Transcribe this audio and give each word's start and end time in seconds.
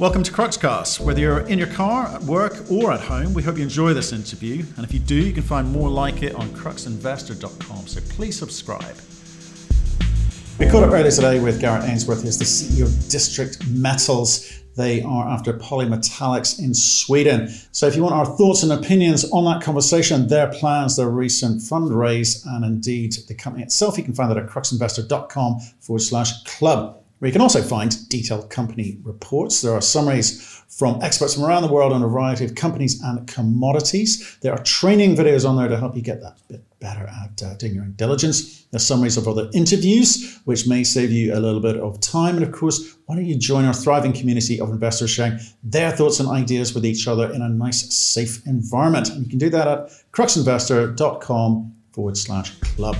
Welcome 0.00 0.24
to 0.24 0.32
Cruxcast. 0.32 0.98
Whether 0.98 1.20
you're 1.20 1.46
in 1.46 1.56
your 1.56 1.68
car, 1.68 2.08
at 2.08 2.20
work, 2.24 2.68
or 2.68 2.90
at 2.90 2.98
home, 2.98 3.32
we 3.32 3.44
hope 3.44 3.58
you 3.58 3.62
enjoy 3.62 3.94
this 3.94 4.12
interview. 4.12 4.64
And 4.76 4.84
if 4.84 4.92
you 4.92 4.98
do, 4.98 5.14
you 5.14 5.32
can 5.32 5.44
find 5.44 5.70
more 5.70 5.88
like 5.88 6.24
it 6.24 6.34
on 6.34 6.48
cruxinvestor.com. 6.48 7.86
So 7.86 8.00
please 8.08 8.36
subscribe. 8.36 8.96
We 10.58 10.66
caught 10.66 10.82
up 10.82 10.90
earlier 10.90 11.12
today 11.12 11.38
with 11.38 11.60
Garrett 11.60 11.88
Ainsworth, 11.88 12.24
who's 12.24 12.38
the 12.38 12.44
CEO 12.44 12.82
of 12.82 13.08
District 13.08 13.64
Metals. 13.68 14.60
They 14.74 15.00
are 15.02 15.28
after 15.28 15.52
polymetallics 15.52 16.58
in 16.58 16.74
Sweden. 16.74 17.48
So 17.70 17.86
if 17.86 17.94
you 17.94 18.02
want 18.02 18.16
our 18.16 18.26
thoughts 18.26 18.64
and 18.64 18.72
opinions 18.72 19.24
on 19.30 19.44
that 19.44 19.62
conversation, 19.62 20.26
their 20.26 20.48
plans, 20.48 20.96
their 20.96 21.08
recent 21.08 21.60
fundraise, 21.60 22.44
and 22.46 22.64
indeed 22.64 23.14
the 23.28 23.34
company 23.34 23.62
itself, 23.62 23.96
you 23.96 24.02
can 24.02 24.12
find 24.12 24.28
that 24.28 24.38
at 24.38 24.48
cruxinvestor.com 24.48 25.60
forward 25.78 26.00
slash 26.00 26.42
club 26.42 27.03
where 27.24 27.28
you 27.28 27.32
can 27.32 27.40
also 27.40 27.62
find 27.62 28.06
detailed 28.10 28.50
company 28.50 28.98
reports. 29.02 29.62
There 29.62 29.72
are 29.72 29.80
summaries 29.80 30.62
from 30.68 31.00
experts 31.00 31.32
from 31.32 31.44
around 31.44 31.62
the 31.62 31.72
world 31.72 31.90
on 31.90 32.02
a 32.02 32.06
variety 32.06 32.44
of 32.44 32.54
companies 32.54 33.02
and 33.02 33.26
commodities. 33.26 34.36
There 34.42 34.52
are 34.52 34.62
training 34.62 35.16
videos 35.16 35.48
on 35.48 35.56
there 35.56 35.68
to 35.68 35.78
help 35.78 35.96
you 35.96 36.02
get 36.02 36.20
that 36.20 36.36
bit 36.48 36.62
better 36.80 37.06
at 37.06 37.42
uh, 37.42 37.54
doing 37.54 37.76
your 37.76 37.84
own 37.84 37.92
diligence. 37.92 38.64
There's 38.64 38.86
summaries 38.86 39.16
of 39.16 39.26
other 39.26 39.48
interviews, 39.54 40.38
which 40.44 40.68
may 40.68 40.84
save 40.84 41.12
you 41.12 41.32
a 41.32 41.40
little 41.40 41.62
bit 41.62 41.78
of 41.78 41.98
time. 42.02 42.36
And 42.36 42.44
of 42.44 42.52
course, 42.52 42.94
why 43.06 43.16
don't 43.16 43.24
you 43.24 43.38
join 43.38 43.64
our 43.64 43.72
thriving 43.72 44.12
community 44.12 44.60
of 44.60 44.68
investors 44.68 45.08
sharing 45.08 45.38
their 45.62 45.92
thoughts 45.92 46.20
and 46.20 46.28
ideas 46.28 46.74
with 46.74 46.84
each 46.84 47.08
other 47.08 47.32
in 47.32 47.40
a 47.40 47.48
nice, 47.48 47.90
safe 47.94 48.46
environment? 48.46 49.08
And 49.08 49.24
you 49.24 49.30
can 49.30 49.38
do 49.38 49.48
that 49.48 49.66
at 49.66 49.90
cruxinvestor.com 50.12 51.74
forward 51.92 52.18
slash 52.18 52.50
club. 52.60 52.98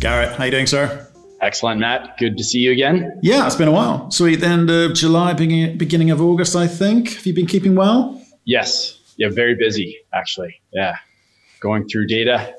Garrett, 0.00 0.36
how 0.36 0.44
you 0.44 0.50
doing, 0.50 0.66
sir? 0.66 1.05
Excellent, 1.40 1.80
Matt. 1.80 2.16
Good 2.18 2.38
to 2.38 2.44
see 2.44 2.60
you 2.60 2.72
again. 2.72 3.18
Yeah, 3.22 3.46
it's 3.46 3.56
been 3.56 3.68
a 3.68 3.72
while. 3.72 4.10
Sweet. 4.10 4.42
End 4.42 4.70
of 4.70 4.94
July, 4.94 5.34
beginning, 5.34 5.76
beginning 5.76 6.10
of 6.10 6.20
August, 6.20 6.56
I 6.56 6.66
think. 6.66 7.14
Have 7.14 7.26
you 7.26 7.34
been 7.34 7.46
keeping 7.46 7.74
well? 7.74 8.22
Yes. 8.44 8.98
Yeah, 9.16 9.28
very 9.28 9.54
busy, 9.54 9.98
actually. 10.14 10.60
Yeah. 10.72 10.96
Going 11.60 11.88
through 11.88 12.06
data, 12.06 12.54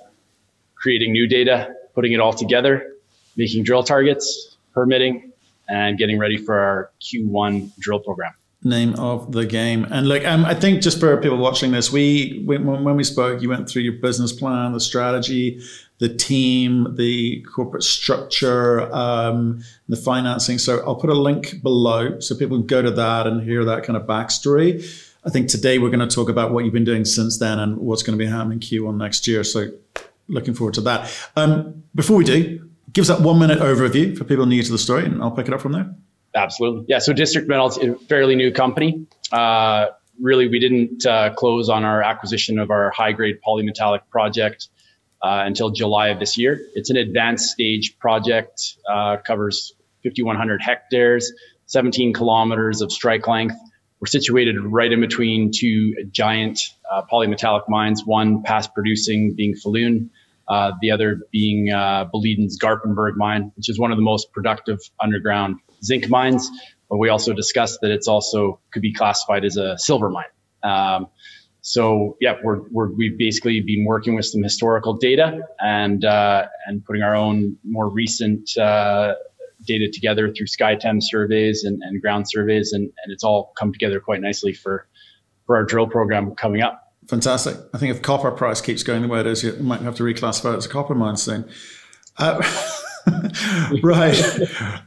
creating 0.76 1.12
new 1.12 1.28
data, 1.28 1.74
putting 1.96 2.12
it 2.12 2.20
all 2.20 2.34
together, 2.34 2.94
making 3.36 3.64
drill 3.64 3.84
targets, 3.84 4.58
permitting, 4.74 5.32
and 5.68 5.98
getting 5.98 6.20
ready 6.20 6.38
for 6.38 6.60
our 6.60 6.92
Q1 7.02 7.78
drill 7.80 8.00
program 8.00 8.34
name 8.64 8.96
of 8.96 9.32
the 9.32 9.46
game. 9.46 9.86
And 9.90 10.08
look, 10.08 10.26
um, 10.26 10.46
I 10.46 10.54
think 10.54 10.82
just 10.82 11.00
for 11.00 11.16
people 11.18 11.38
watching 11.38 11.72
this, 11.72 11.92
we, 11.92 12.44
we 12.46 12.58
when 12.58 12.96
we 12.96 13.04
spoke, 13.04 13.42
you 13.42 13.50
went 13.50 13.70
through 13.70 13.84
your 13.84 13.94
business 13.94 14.32
plan, 14.32 14.74
the 14.74 14.80
strategy, 14.80 15.62
the 16.00 16.10
team, 16.10 16.96
the 16.96 17.42
corporate 17.42 17.84
structure, 17.84 18.94
um, 18.94 19.64
the 19.90 19.96
financing. 19.96 20.58
So 20.60 20.84
I'll 20.86 20.96
put 20.96 21.10
a 21.10 21.16
link 21.16 21.62
below 21.64 22.20
so 22.20 22.36
people 22.36 22.58
can 22.58 22.68
go 22.68 22.82
to 22.82 22.92
that 22.92 23.26
and 23.26 23.42
hear 23.42 23.66
that 23.66 23.84
kind 23.84 23.98
of 23.98 24.04
backstory. 24.04 24.86
I 25.26 25.30
think 25.30 25.50
today 25.50 25.80
we're 25.80 25.90
going 25.90 26.08
to 26.08 26.16
talk 26.16 26.30
about 26.30 26.52
what 26.52 26.64
you've 26.64 26.74
been 26.74 26.86
doing 26.86 27.04
since 27.04 27.40
then 27.40 27.60
and 27.60 27.78
what's 27.78 28.04
going 28.04 28.18
to 28.18 28.24
be 28.24 28.30
happening 28.30 28.60
Q1 28.60 28.96
next 28.98 29.28
year. 29.28 29.44
So 29.44 29.72
looking 30.28 30.54
forward 30.54 30.76
to 30.76 30.82
that. 30.82 31.12
Um, 31.36 31.84
before 31.96 32.18
we 32.18 32.24
do, 32.24 32.70
give 32.94 33.02
us 33.02 33.08
that 33.08 33.22
one 33.22 33.40
minute 33.40 33.60
overview 33.60 34.18
for 34.18 34.24
people 34.24 34.46
new 34.46 34.62
to 34.62 34.72
the 34.72 34.78
story, 34.78 35.06
and 35.06 35.22
I'll 35.22 35.32
pick 35.32 35.48
it 35.48 35.54
up 35.54 35.62
from 35.62 35.72
there. 35.72 35.94
Absolutely. 36.36 36.86
Yeah. 36.88 37.00
So 37.00 37.14
District 37.14 37.48
Metals 37.48 37.78
is 37.78 37.96
a 37.96 37.96
fairly 38.06 38.36
new 38.36 38.52
company. 38.52 39.08
Uh, 39.32 39.88
really, 40.22 40.48
we 40.48 40.60
didn't 40.60 41.06
uh, 41.06 41.34
close 41.34 41.70
on 41.70 41.84
our 41.84 42.04
acquisition 42.04 42.60
of 42.60 42.70
our 42.70 42.92
high 42.92 43.12
grade 43.12 43.40
polymetallic 43.46 44.02
project 44.10 44.70
uh, 45.22 45.44
until 45.46 45.72
July 45.72 46.10
of 46.10 46.20
this 46.20 46.38
year. 46.38 46.60
It's 46.74 46.90
an 46.90 46.98
advanced 46.98 47.50
stage 47.50 47.98
project, 48.00 48.76
uh, 48.90 49.18
covers 49.18 49.74
5,100 50.04 50.62
hectares, 50.62 51.34
17 51.66 52.14
kilometers 52.14 52.82
of 52.82 52.92
strike 52.92 53.28
length. 53.28 53.56
We're 54.00 54.08
situated 54.08 54.60
right 54.60 54.92
in 54.92 55.02
between 55.02 55.52
two 55.52 55.96
giant 56.12 56.60
uh, 56.90 57.02
polymetallic 57.12 57.68
mines, 57.68 58.04
one 58.06 58.44
past 58.44 58.74
producing 58.74 59.34
being 59.36 59.56
Falun, 59.56 60.10
uh, 60.48 60.74
the 60.82 60.92
other 60.92 61.22
being 61.32 61.72
uh, 61.72 62.06
Boliden's 62.14 62.60
Garpenberg 62.60 63.16
mine, 63.16 63.52
which 63.56 63.70
is 63.70 63.80
one 63.80 63.92
of 63.92 63.98
the 63.98 64.04
most 64.04 64.32
productive 64.32 64.80
underground 65.02 65.58
zinc 65.84 66.10
mines. 66.10 66.50
But 66.90 66.98
we 66.98 67.10
also 67.10 67.34
discussed 67.34 67.80
that 67.82 67.92
it's 67.92 68.08
also 68.08 68.60
could 68.72 68.82
be 68.82 68.94
classified 68.94 69.44
as 69.44 69.58
a 69.58 69.78
silver 69.78 70.10
mine. 70.10 70.26
Um, 70.64 71.08
so 71.68 72.16
yeah, 72.22 72.36
we're, 72.46 72.62
we're 72.72 72.94
we've 72.94 73.18
basically 73.18 73.60
been 73.60 73.84
working 73.84 74.16
with 74.16 74.26
some 74.26 74.42
historical 74.42 74.94
data 74.94 75.42
and 75.60 76.06
uh, 76.06 76.48
and 76.66 76.86
putting 76.86 77.04
our 77.04 77.14
own 77.14 77.58
more 77.66 77.90
recent 77.90 78.58
uh, 78.58 79.16
data 79.66 79.90
together 79.92 80.32
through 80.32 80.46
SkyTEM 80.46 81.00
surveys 81.02 81.66
and, 81.66 81.82
and 81.84 82.02
ground 82.02 82.26
surveys, 82.30 82.72
and, 82.72 82.84
and 82.84 83.12
it's 83.12 83.26
all 83.26 83.52
come 83.60 83.74
together 83.74 84.00
quite 84.00 84.22
nicely 84.22 84.54
for 84.54 84.88
for 85.46 85.58
our 85.58 85.66
drill 85.66 85.88
program 85.88 86.34
coming 86.36 86.62
up. 86.62 86.94
Fantastic. 87.10 87.58
I 87.74 87.80
think 87.80 87.94
if 87.94 88.02
copper 88.02 88.32
price 88.32 88.62
keeps 88.62 88.82
going 88.82 89.02
the 89.02 89.10
way 89.10 89.20
it 89.20 89.28
is, 89.28 89.44
you 89.44 89.52
might 89.60 89.82
have 89.82 89.96
to 89.96 90.04
reclassify 90.04 90.54
it 90.54 90.58
as 90.60 90.68
a 90.68 90.70
copper 90.70 90.96
mine 90.96 91.18
soon. 91.18 91.50
Uh, 92.18 92.42
right. 93.84 94.22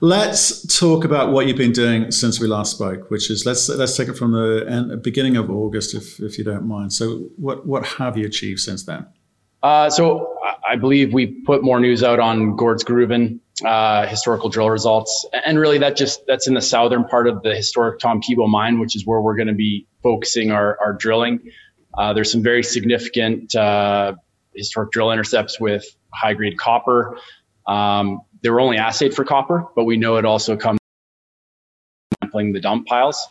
let's 0.00 0.78
talk 0.78 1.04
about 1.04 1.32
what 1.32 1.46
you've 1.46 1.56
been 1.56 1.72
doing 1.72 2.10
since 2.10 2.40
we 2.40 2.46
last 2.46 2.72
spoke, 2.72 3.10
which 3.10 3.30
is 3.30 3.46
let's 3.46 3.68
let's 3.68 3.96
take 3.96 4.08
it 4.08 4.14
from 4.14 4.32
the 4.32 4.64
end, 4.68 5.02
beginning 5.02 5.36
of 5.36 5.50
August, 5.50 5.94
if 5.94 6.20
if 6.20 6.38
you 6.38 6.44
don't 6.44 6.66
mind. 6.66 6.92
So, 6.92 7.28
what 7.36 7.66
what 7.66 7.86
have 7.86 8.16
you 8.16 8.26
achieved 8.26 8.60
since 8.60 8.84
then? 8.84 9.06
Uh, 9.62 9.90
so, 9.90 10.34
I 10.68 10.76
believe 10.76 11.12
we 11.12 11.26
put 11.26 11.62
more 11.62 11.80
news 11.80 12.02
out 12.02 12.18
on 12.18 12.56
Gårdsgruvan 12.56 13.40
uh, 13.64 14.06
historical 14.06 14.48
drill 14.48 14.70
results, 14.70 15.26
and 15.44 15.58
really 15.58 15.78
that 15.78 15.96
just 15.96 16.26
that's 16.26 16.46
in 16.46 16.54
the 16.54 16.62
southern 16.62 17.04
part 17.04 17.26
of 17.26 17.42
the 17.42 17.54
historic 17.54 18.00
Tomtebo 18.00 18.48
mine, 18.48 18.78
which 18.80 18.96
is 18.96 19.06
where 19.06 19.20
we're 19.20 19.36
going 19.36 19.48
to 19.48 19.54
be 19.54 19.86
focusing 20.02 20.50
our 20.50 20.78
our 20.80 20.92
drilling. 20.92 21.40
Uh, 21.96 22.12
there's 22.12 22.30
some 22.30 22.42
very 22.42 22.62
significant 22.62 23.54
uh, 23.54 24.14
historic 24.54 24.90
drill 24.92 25.10
intercepts 25.10 25.60
with 25.60 25.84
high 26.12 26.34
grade 26.34 26.58
copper. 26.58 27.18
Um, 27.66 28.22
they 28.42 28.50
were 28.50 28.60
only 28.60 28.78
assayed 28.78 29.14
for 29.14 29.24
copper, 29.24 29.66
but 29.76 29.84
we 29.84 29.96
know 29.96 30.16
it 30.16 30.24
also 30.24 30.56
comes 30.56 30.78
sampling 32.22 32.52
the 32.52 32.60
dump 32.60 32.86
piles. 32.86 33.26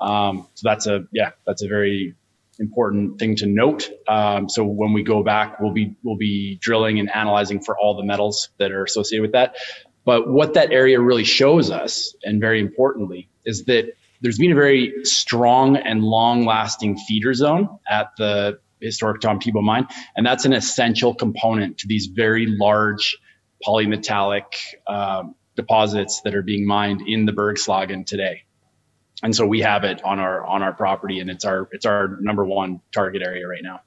Um, 0.00 0.48
so 0.54 0.68
that's 0.68 0.86
a 0.86 1.04
yeah, 1.12 1.30
that's 1.46 1.62
a 1.62 1.68
very 1.68 2.14
important 2.58 3.18
thing 3.18 3.36
to 3.36 3.46
note. 3.46 3.90
Um, 4.08 4.48
so 4.48 4.64
when 4.64 4.92
we 4.92 5.02
go 5.02 5.22
back, 5.22 5.60
we'll 5.60 5.72
be 5.72 5.96
we'll 6.02 6.16
be 6.16 6.58
drilling 6.60 6.98
and 6.98 7.10
analyzing 7.14 7.62
for 7.62 7.78
all 7.78 7.96
the 7.96 8.04
metals 8.04 8.50
that 8.58 8.72
are 8.72 8.84
associated 8.84 9.22
with 9.22 9.32
that. 9.32 9.56
But 10.04 10.28
what 10.28 10.54
that 10.54 10.72
area 10.72 11.00
really 11.00 11.24
shows 11.24 11.70
us, 11.70 12.14
and 12.24 12.40
very 12.40 12.60
importantly, 12.60 13.28
is 13.44 13.64
that 13.66 13.94
there's 14.20 14.38
been 14.38 14.52
a 14.52 14.56
very 14.56 15.04
strong 15.04 15.76
and 15.76 16.02
long-lasting 16.02 16.96
feeder 16.96 17.34
zone 17.34 17.78
at 17.88 18.08
the 18.18 18.58
historic 18.80 19.20
Tomtebo 19.20 19.62
mine, 19.62 19.86
and 20.16 20.26
that's 20.26 20.44
an 20.44 20.52
essential 20.52 21.14
component 21.14 21.78
to 21.78 21.86
these 21.86 22.06
very 22.06 22.46
large 22.46 23.16
polymetallic 23.66 24.44
um, 24.86 25.34
deposits 25.56 26.20
that 26.22 26.34
are 26.34 26.42
being 26.42 26.66
mined 26.66 27.02
in 27.06 27.26
the 27.26 27.32
Bergslagen 27.32 28.06
today. 28.06 28.44
And 29.22 29.34
so 29.34 29.46
we 29.46 29.60
have 29.60 29.84
it 29.84 30.02
on 30.04 30.18
our 30.18 30.44
on 30.44 30.62
our 30.62 30.72
property, 30.72 31.20
and 31.20 31.30
it's 31.30 31.44
our 31.44 31.68
it's 31.70 31.86
our 31.86 32.16
number 32.20 32.44
one 32.44 32.80
target 32.92 33.22
area 33.22 33.46
right 33.46 33.62
now. 33.62 33.80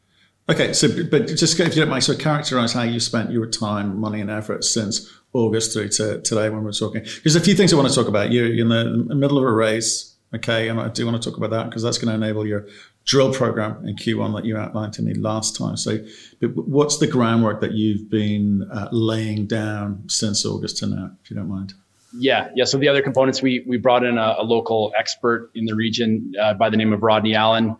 Okay, 0.48 0.74
so 0.74 0.88
but 1.10 1.28
just 1.28 1.60
if 1.60 1.76
you 1.76 1.82
don't 1.82 1.90
mind, 1.90 2.04
so 2.04 2.16
characterize 2.16 2.72
how 2.72 2.84
you 2.84 3.00
spent 3.00 3.32
your 3.32 3.48
time, 3.48 4.00
money, 4.00 4.22
and 4.22 4.30
effort 4.30 4.64
since 4.64 5.12
August 5.34 5.74
through 5.74 5.90
to 5.90 6.22
today 6.22 6.50
when 6.50 6.64
we're 6.64 6.72
talking. 6.72 7.04
There's 7.24 7.36
a 7.36 7.42
few 7.42 7.56
things 7.56 7.74
I 7.74 7.76
want 7.76 7.90
to 7.90 7.96
talk 7.96 8.08
about. 8.08 8.32
You're 8.32 8.54
in 8.54 8.70
the 8.70 9.16
middle 9.16 9.38
of 9.38 9.44
a 9.44 9.52
race, 9.52 10.16
okay, 10.34 10.70
and 10.70 10.80
I 10.80 10.88
do 10.88 11.06
want 11.06 11.22
to 11.22 11.30
talk 11.30 11.38
about 11.38 11.50
that 11.50 11.66
because 11.66 11.84
that's 11.84 11.98
going 11.98 12.18
to 12.18 12.26
enable 12.26 12.46
your 12.46 12.68
drill 13.06 13.32
program 13.34 13.88
in 13.88 13.96
Q1 13.96 14.36
that 14.36 14.46
you 14.46 14.58
outlined 14.58 14.94
to 14.94 15.02
me 15.02 15.14
last 15.14 15.56
time. 15.56 15.78
So, 15.78 16.00
what's 16.42 16.98
the 16.98 17.08
groundwork 17.08 17.62
that 17.62 17.74
you've 17.74 18.10
been 18.10 18.68
uh, 18.72 18.90
laying 18.92 19.46
down 19.46 20.04
since 20.10 20.46
August 20.46 20.78
to 20.78 20.88
now, 20.88 21.12
if 21.24 21.30
you 21.30 21.36
don't 21.36 21.50
mind? 21.50 21.74
Yeah, 22.18 22.50
yeah. 22.56 22.64
So 22.66 22.78
the 22.78 22.88
other 22.88 23.02
components, 23.02 23.42
we 23.42 23.64
we 23.68 23.78
brought 23.78 24.04
in 24.04 24.18
a, 24.18 24.36
a 24.40 24.44
local 24.44 24.94
expert 24.98 25.52
in 25.54 25.66
the 25.66 25.76
region 25.76 26.34
uh, 26.42 26.54
by 26.54 26.70
the 26.70 26.78
name 26.78 26.94
of 26.94 27.04
Rodney 27.04 27.36
Allen. 27.36 27.76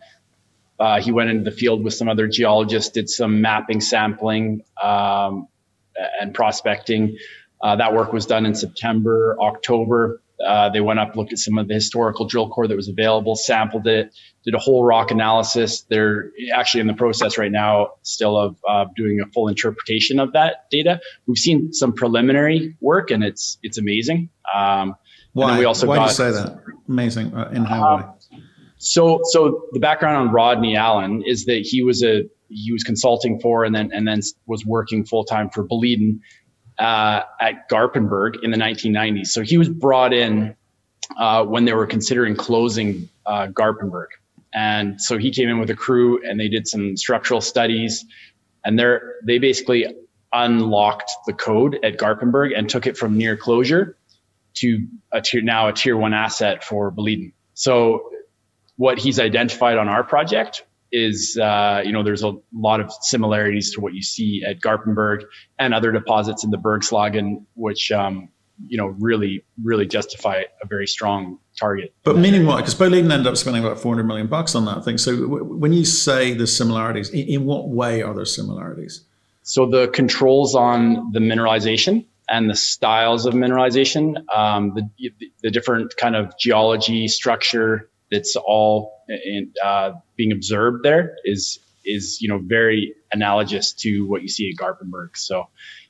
Uh, 0.78 1.00
he 1.00 1.10
went 1.10 1.30
into 1.30 1.50
the 1.50 1.56
field 1.56 1.82
with 1.82 1.94
some 1.94 2.08
other 2.08 2.28
geologists, 2.28 2.90
did 2.90 3.08
some 3.08 3.40
mapping, 3.40 3.80
sampling, 3.80 4.62
um, 4.82 5.48
and 6.20 6.34
prospecting. 6.34 7.16
Uh, 7.62 7.76
that 7.76 7.94
work 7.94 8.12
was 8.12 8.26
done 8.26 8.44
in 8.44 8.54
September, 8.54 9.36
October. 9.40 10.20
Uh, 10.44 10.68
they 10.68 10.80
went 10.80 10.98
up, 10.98 11.16
looked 11.16 11.32
at 11.32 11.38
some 11.38 11.56
of 11.58 11.68
the 11.68 11.74
historical 11.74 12.26
drill 12.26 12.48
core 12.50 12.66
that 12.66 12.76
was 12.76 12.88
available, 12.88 13.34
sampled 13.34 13.86
it, 13.86 14.14
did 14.44 14.54
a 14.54 14.58
whole 14.58 14.84
rock 14.84 15.10
analysis. 15.10 15.82
They're 15.88 16.30
actually 16.54 16.82
in 16.82 16.86
the 16.86 16.94
process 16.94 17.38
right 17.38 17.50
now, 17.50 17.94
still 18.02 18.36
of 18.36 18.56
uh, 18.68 18.86
doing 18.94 19.20
a 19.20 19.26
full 19.32 19.48
interpretation 19.48 20.20
of 20.20 20.34
that 20.34 20.70
data. 20.70 21.00
We've 21.26 21.38
seen 21.38 21.72
some 21.72 21.92
preliminary 21.92 22.76
work, 22.80 23.10
and 23.10 23.24
it's 23.24 23.58
it's 23.62 23.78
amazing. 23.78 24.30
Um, 24.54 24.96
Why? 25.32 25.58
we 25.58 25.64
also 25.64 25.86
Why 25.86 25.96
got, 25.96 26.04
do 26.04 26.10
you 26.10 26.14
say 26.14 26.30
that? 26.32 26.62
Amazing. 26.88 27.34
Uh, 27.34 27.50
in 27.52 27.64
how 27.64 27.84
uh, 27.84 27.96
way? 27.96 28.42
So, 28.78 29.20
so 29.24 29.62
the 29.72 29.80
background 29.80 30.28
on 30.28 30.34
Rodney 30.34 30.76
Allen 30.76 31.22
is 31.24 31.46
that 31.46 31.62
he 31.62 31.82
was 31.82 32.04
a 32.04 32.24
he 32.48 32.72
was 32.72 32.84
consulting 32.84 33.40
for 33.40 33.64
and 33.64 33.74
then 33.74 33.90
and 33.92 34.06
then 34.06 34.20
was 34.46 34.64
working 34.64 35.04
full 35.04 35.24
time 35.24 35.50
for 35.50 35.66
Boliden 35.66 36.20
uh, 36.78 37.22
at 37.40 37.68
Garpenberg 37.68 38.42
in 38.42 38.50
the 38.50 38.56
1990s. 38.56 39.28
So 39.28 39.42
he 39.42 39.58
was 39.58 39.68
brought 39.68 40.12
in 40.12 40.56
uh, 41.16 41.44
when 41.44 41.64
they 41.64 41.72
were 41.72 41.86
considering 41.86 42.36
closing 42.36 43.08
uh, 43.24 43.48
Garpenberg. 43.48 44.08
And 44.52 45.00
so 45.00 45.18
he 45.18 45.30
came 45.30 45.48
in 45.48 45.58
with 45.58 45.70
a 45.70 45.74
crew 45.74 46.20
and 46.26 46.38
they 46.40 46.48
did 46.48 46.66
some 46.66 46.96
structural 46.96 47.40
studies 47.40 48.04
and 48.64 48.78
they 48.78 48.96
they 49.24 49.38
basically 49.38 49.86
unlocked 50.32 51.10
the 51.26 51.32
code 51.32 51.78
at 51.82 51.96
Garpenberg 51.98 52.56
and 52.56 52.68
took 52.68 52.86
it 52.86 52.96
from 52.96 53.16
near 53.16 53.36
closure 53.36 53.96
to 54.54 54.86
a 55.12 55.20
tier, 55.20 55.42
now 55.42 55.68
a 55.68 55.72
tier 55.72 55.96
one 55.96 56.14
asset 56.14 56.64
for 56.64 56.90
Boliden. 56.90 57.32
So 57.54 58.10
what 58.76 58.98
he's 58.98 59.20
identified 59.20 59.78
on 59.78 59.88
our 59.88 60.04
project 60.04 60.64
is, 60.92 61.38
uh, 61.40 61.82
you 61.84 61.92
know, 61.92 62.02
there's 62.02 62.22
a 62.22 62.32
lot 62.52 62.80
of 62.80 62.92
similarities 63.00 63.72
to 63.74 63.80
what 63.80 63.94
you 63.94 64.02
see 64.02 64.44
at 64.46 64.60
Garpenberg 64.60 65.24
and 65.58 65.74
other 65.74 65.92
deposits 65.92 66.44
in 66.44 66.50
the 66.50 66.58
Bergslagen, 66.58 67.44
which, 67.54 67.90
um, 67.92 68.28
you 68.66 68.78
know, 68.78 68.86
really, 68.86 69.44
really 69.62 69.86
justify 69.86 70.42
a 70.62 70.66
very 70.66 70.86
strong 70.86 71.38
target. 71.58 71.94
But 72.04 72.16
meaning 72.16 72.46
what? 72.46 72.56
Because 72.58 72.74
Boliden 72.74 73.12
ended 73.12 73.26
up 73.26 73.36
spending 73.36 73.64
about 73.64 73.78
400 73.78 74.04
million 74.04 74.26
bucks 74.28 74.54
on 74.54 74.64
that 74.66 74.84
thing. 74.84 74.98
So 74.98 75.12
w- 75.20 75.44
when 75.44 75.72
you 75.72 75.84
say 75.84 76.32
the 76.32 76.46
similarities, 76.46 77.10
in, 77.10 77.26
in 77.28 77.44
what 77.44 77.68
way 77.68 78.02
are 78.02 78.14
there 78.14 78.24
similarities? 78.24 79.04
So 79.42 79.66
the 79.66 79.88
controls 79.88 80.54
on 80.54 81.12
the 81.12 81.20
mineralization 81.20 82.06
and 82.28 82.50
the 82.50 82.56
styles 82.56 83.26
of 83.26 83.34
mineralization, 83.34 84.16
um, 84.34 84.74
the, 84.74 85.10
the 85.42 85.50
different 85.50 85.96
kind 85.96 86.16
of 86.16 86.36
geology 86.38 87.08
structure 87.08 87.88
that's 88.10 88.36
all 88.36 89.02
in, 89.08 89.52
uh, 89.62 89.92
being 90.16 90.32
observed 90.32 90.84
there 90.84 91.16
is 91.24 91.58
is 91.84 92.20
you 92.20 92.28
know 92.28 92.40
very 92.42 92.94
analogous 93.12 93.72
to 93.72 94.06
what 94.06 94.22
you 94.22 94.28
see 94.28 94.50
at 94.50 94.56
Garpenberg. 94.56 95.16
So 95.16 95.48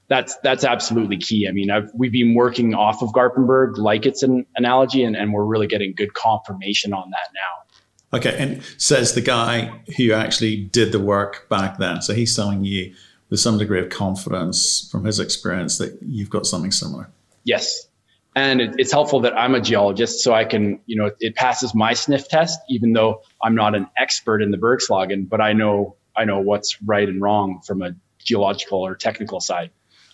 that's 0.08 0.36
that's 0.38 0.64
absolutely 0.64 1.16
key. 1.16 1.48
I 1.48 1.52
mean, 1.52 1.70
I've, 1.70 1.90
we've 1.94 2.12
been 2.12 2.34
working 2.34 2.74
off 2.74 3.02
of 3.02 3.10
Garpenberg 3.10 3.76
like 3.76 4.06
it's 4.06 4.22
an 4.22 4.46
analogy, 4.56 5.02
and, 5.02 5.16
and 5.16 5.32
we're 5.32 5.44
really 5.44 5.66
getting 5.66 5.94
good 5.94 6.14
confirmation 6.14 6.92
on 6.92 7.10
that 7.10 7.28
now. 7.34 8.18
Okay, 8.18 8.36
and 8.38 8.62
says 8.78 9.14
the 9.14 9.20
guy 9.20 9.82
who 9.96 10.12
actually 10.12 10.56
did 10.56 10.92
the 10.92 11.00
work 11.00 11.48
back 11.48 11.78
then. 11.78 12.02
So 12.02 12.14
he's 12.14 12.36
telling 12.36 12.64
you 12.64 12.94
with 13.30 13.40
some 13.40 13.58
degree 13.58 13.80
of 13.80 13.88
confidence 13.88 14.88
from 14.90 15.04
his 15.04 15.18
experience 15.18 15.78
that 15.78 15.98
you've 16.02 16.30
got 16.30 16.46
something 16.46 16.70
similar. 16.70 17.10
Yes. 17.44 17.85
And 18.36 18.60
it, 18.60 18.74
it's 18.78 18.92
helpful 18.92 19.20
that 19.20 19.36
I'm 19.36 19.54
a 19.54 19.60
geologist, 19.60 20.20
so 20.20 20.34
I 20.34 20.44
can, 20.44 20.78
you 20.86 20.94
know, 20.94 21.10
it 21.20 21.34
passes 21.34 21.74
my 21.74 21.94
sniff 21.94 22.28
test, 22.28 22.60
even 22.68 22.92
though 22.92 23.22
I'm 23.42 23.54
not 23.54 23.74
an 23.74 23.88
expert 23.98 24.42
in 24.42 24.50
the 24.50 24.58
Bergslagen, 24.58 25.28
but 25.28 25.40
I 25.40 25.54
know 25.54 25.96
I 26.16 26.24
know 26.24 26.40
what's 26.40 26.80
right 26.82 27.08
and 27.08 27.20
wrong 27.20 27.60
from 27.66 27.82
a 27.82 27.94
geological 28.18 28.78
or 28.78 28.94
technical 28.94 29.40
side. 29.40 29.70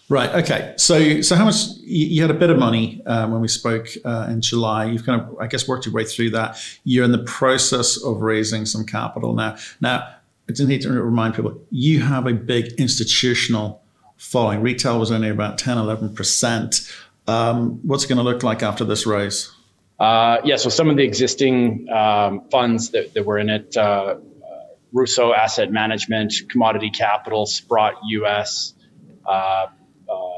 Right. 0.08 0.30
Okay. 0.30 0.74
So, 0.76 1.22
so 1.22 1.36
how 1.36 1.44
much 1.44 1.64
you, 1.80 2.20
had 2.20 2.30
a 2.30 2.34
bit 2.34 2.50
of 2.50 2.58
money 2.58 3.00
um, 3.06 3.32
when 3.32 3.40
we 3.40 3.48
spoke 3.48 3.88
uh, 4.04 4.26
in 4.28 4.40
July. 4.42 4.84
You've 4.86 5.06
kind 5.06 5.20
of, 5.20 5.38
I 5.40 5.46
guess, 5.46 5.66
worked 5.66 5.86
your 5.86 5.94
way 5.94 6.04
through 6.04 6.30
that. 6.30 6.62
You're 6.84 7.04
in 7.04 7.12
the 7.12 7.22
process 7.22 7.96
of 8.02 8.20
raising 8.20 8.66
some 8.66 8.84
capital 8.84 9.32
now. 9.32 9.56
Now, 9.80 10.14
I 10.48 10.52
just 10.52 10.68
need 10.68 10.82
to 10.82 10.90
remind 10.90 11.34
people 11.34 11.58
you 11.70 12.02
have 12.02 12.26
a 12.26 12.34
big 12.34 12.72
institutional 12.78 13.82
following. 14.18 14.60
Retail 14.60 14.98
was 14.98 15.10
only 15.10 15.30
about 15.30 15.56
10, 15.56 15.78
11%. 15.78 16.92
Um, 17.26 17.80
what's 17.82 18.04
it 18.04 18.08
going 18.08 18.18
to 18.18 18.24
look 18.24 18.42
like 18.42 18.62
after 18.62 18.84
this 18.84 19.06
raise? 19.06 19.50
Uh, 19.98 20.40
yeah, 20.44 20.56
so 20.56 20.68
some 20.68 20.90
of 20.90 20.96
the 20.96 21.04
existing 21.04 21.88
um, 21.88 22.48
funds 22.50 22.90
that, 22.90 23.14
that, 23.14 23.24
were 23.24 23.38
in 23.38 23.48
it, 23.48 23.76
uh, 23.76 23.80
uh, 23.80 24.16
Russo 24.92 25.32
Asset 25.32 25.70
Management, 25.70 26.34
Commodity 26.48 26.90
Capital, 26.90 27.46
Sprott 27.46 27.94
US, 28.08 28.74
uh, 29.24 29.30
uh, 29.30 29.68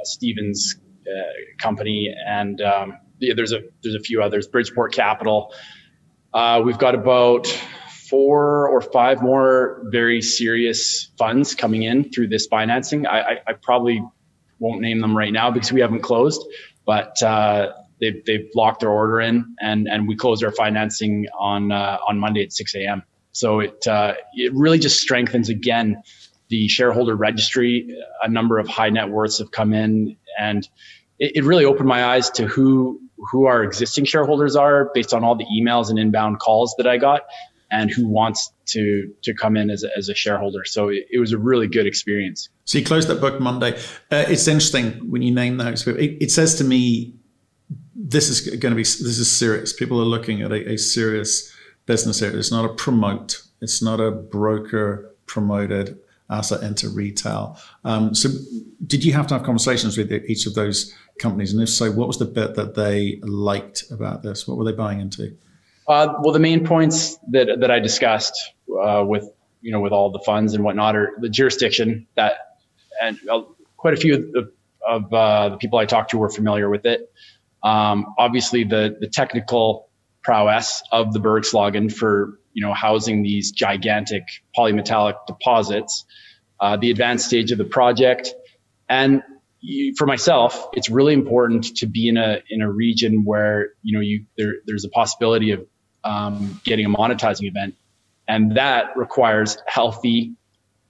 Stevens 0.02 0.76
uh, 1.06 1.22
Company, 1.58 2.14
and 2.26 2.60
um, 2.60 2.98
yeah, 3.20 3.32
there's 3.34 3.52
a 3.52 3.60
there's 3.82 3.94
a 3.94 4.00
few 4.00 4.22
others. 4.22 4.46
Bridgeport 4.46 4.92
Capital. 4.92 5.54
we've 6.62 6.78
got 6.78 6.94
about 6.94 7.46
four 8.10 8.69
or 8.69 8.80
five 8.80 9.22
more 9.22 9.82
very 9.87 10.20
serious 10.20 11.10
funds 11.16 11.54
coming 11.54 11.84
in 11.84 12.12
through 12.12 12.28
this 12.28 12.46
financing. 12.46 13.06
I, 13.06 13.20
I, 13.20 13.37
I 13.46 13.52
probably 13.54 14.04
won't 14.58 14.80
name 14.80 15.00
them 15.00 15.16
right 15.16 15.32
now 15.32 15.50
because 15.50 15.72
we 15.72 15.80
haven't 15.80 16.02
closed, 16.02 16.44
but 16.86 17.22
uh, 17.22 17.72
they've, 18.00 18.25
they've 18.25 18.48
locked 18.54 18.81
their 18.81 18.90
order 18.90 19.20
in 19.20 19.56
and, 19.60 19.88
and 19.88 20.08
we 20.08 20.16
closed 20.16 20.44
our 20.44 20.52
financing 20.52 21.26
on, 21.38 21.72
uh, 21.72 21.98
on 22.06 22.19
Monday 22.19 22.42
at 22.42 22.52
6 22.52 22.75
a.m. 22.75 23.02
So 23.32 23.60
it, 23.60 23.86
uh, 23.86 24.14
it 24.34 24.52
really 24.54 24.78
just 24.78 25.00
strengthens 25.00 25.48
again 25.48 26.02
the 26.48 26.69
shareholder 26.69 27.16
registry. 27.16 27.96
A 28.22 28.28
number 28.28 28.58
of 28.58 28.69
high 28.69 28.90
net 28.90 29.08
worths 29.08 29.38
have 29.38 29.50
come 29.50 29.72
in 29.72 30.16
and 30.38 30.69
it, 31.19 31.36
it 31.36 31.44
really 31.44 31.64
opened 31.64 31.88
my 31.88 32.04
eyes 32.04 32.31
to 32.31 32.46
who 32.46 33.00
who 33.30 33.46
our 33.46 33.62
existing 33.62 34.04
shareholders 34.04 34.56
are 34.56 34.90
based 34.92 35.14
on 35.14 35.25
all 35.25 35.34
the 35.34 35.46
emails 35.46 35.88
and 35.88 35.98
inbound 35.98 36.38
calls 36.40 36.75
that 36.76 36.87
I 36.87 36.98
got 36.98 37.22
and 37.75 37.91
who 37.91 38.06
wants 38.06 38.53
to 38.67 39.12
to 39.23 39.35
come 39.35 39.56
in 39.56 39.69
as 39.69 39.82
a, 39.82 39.88
as 39.99 40.09
a 40.09 40.15
shareholder. 40.15 40.65
So 40.65 40.88
it, 40.88 41.06
it 41.11 41.19
was 41.19 41.32
a 41.32 41.38
really 41.38 41.67
good 41.67 41.87
experience. 41.87 42.49
So 42.65 42.79
you 42.79 42.85
closed 42.85 43.09
that 43.09 43.21
book 43.21 43.41
Monday. 43.41 43.76
Uh, 44.11 44.25
it's 44.29 44.47
interesting 44.47 45.11
when 45.11 45.23
you 45.23 45.35
name 45.35 45.56
those. 45.56 45.87
It, 45.87 46.23
it, 46.23 46.31
says 46.31 46.55
to 46.56 46.65
me, 46.65 47.15
this 47.94 48.29
is 48.29 48.49
going 48.56 48.73
to 48.73 48.76
be 48.76 48.82
this 48.82 49.19
is 49.19 49.31
serious. 49.31 49.73
People 49.73 50.00
are 50.00 50.05
looking 50.05 50.41
at 50.41 50.53
a, 50.53 50.73
a 50.75 50.76
serious 50.79 51.53
business 51.85 52.23
area. 52.23 52.38
It's 52.38 52.53
not 52.53 52.65
a 52.65 52.73
promote. 52.75 53.43
It's 53.61 53.82
not 53.82 54.00
a 54.00 54.12
broker 54.12 55.12
promoted 55.26 55.99
asset 56.31 56.62
into 56.62 56.88
retail. 56.88 57.59
Um, 57.85 58.15
so, 58.15 58.29
did 58.87 59.05
you 59.05 59.12
have 59.15 59.26
to 59.29 59.35
have 59.35 59.43
conversations 59.43 59.99
with 59.99 60.12
each 60.12 60.47
of 60.47 60.55
those 60.55 60.94
companies? 61.19 61.53
And 61.53 61.61
if 61.61 61.69
so, 61.69 61.91
what 61.91 62.06
was 62.06 62.19
the 62.19 62.25
bit 62.25 62.55
that 62.55 62.76
they 62.76 63.19
liked 63.23 63.85
about 63.91 64.23
this? 64.23 64.47
What 64.47 64.59
were 64.59 64.65
they 64.65 64.73
buying 64.73 65.00
into? 65.00 65.37
Uh, 65.86 66.14
well, 66.22 66.32
the 66.32 66.38
main 66.38 66.64
points 66.64 67.19
that 67.31 67.60
that 67.60 67.70
I 67.70 67.78
discussed 67.78 68.52
uh, 68.82 69.04
with 69.06 69.28
you 69.60 69.72
know 69.72 69.81
with 69.81 69.92
all 69.92 70.10
the 70.10 70.20
funds 70.20 70.54
and 70.54 70.64
whatnot 70.64 70.96
are 70.96 71.12
the 71.20 71.28
jurisdiction 71.28 72.06
that, 72.16 72.34
and 73.02 73.19
uh, 73.28 73.42
quite 73.76 73.94
a 73.94 73.96
few 73.96 74.32
of, 74.34 74.48
of 74.86 75.12
uh, 75.12 75.48
the 75.50 75.56
people 75.58 75.78
I 75.78 75.84
talked 75.84 76.10
to 76.12 76.19
were 76.19 76.31
familiar 76.31 76.70
with 76.70 76.86
it. 76.86 77.12
Um, 77.62 78.14
obviously, 78.19 78.64
the 78.64 78.96
the 78.98 79.08
technical 79.08 79.88
prowess 80.22 80.82
of 80.90 81.12
the 81.12 81.20
Bergslagen 81.20 81.92
for 81.92 82.38
you 82.54 82.64
know 82.64 82.72
housing 82.72 83.22
these 83.22 83.50
gigantic 83.52 84.25
polymetallic 84.56 85.26
deposits, 85.26 86.06
uh, 86.60 86.78
the 86.78 86.90
advanced 86.90 87.26
stage 87.26 87.52
of 87.52 87.58
the 87.58 87.64
project, 87.64 88.32
and 88.88 89.22
for 89.96 90.06
myself, 90.06 90.69
it's 90.75 90.90
really 90.90 91.14
important 91.14 91.76
to 91.76 91.87
be 91.87 92.08
in 92.08 92.16
a 92.16 92.42
in 92.48 92.62
a 92.62 92.70
region 92.70 93.25
where 93.25 93.70
you 93.82 93.96
know 93.96 94.00
you 94.00 94.25
there 94.37 94.54
there's 94.66 94.84
a 94.84 94.90
possibility 94.90 95.50
of 95.52 95.66
um, 96.04 96.60
getting 96.64 96.87
a 96.87 96.88
monetizing 96.88 97.44
event, 97.44 97.75
and 98.28 98.56
that 98.56 98.96
requires 98.96 99.58
healthy 99.66 100.34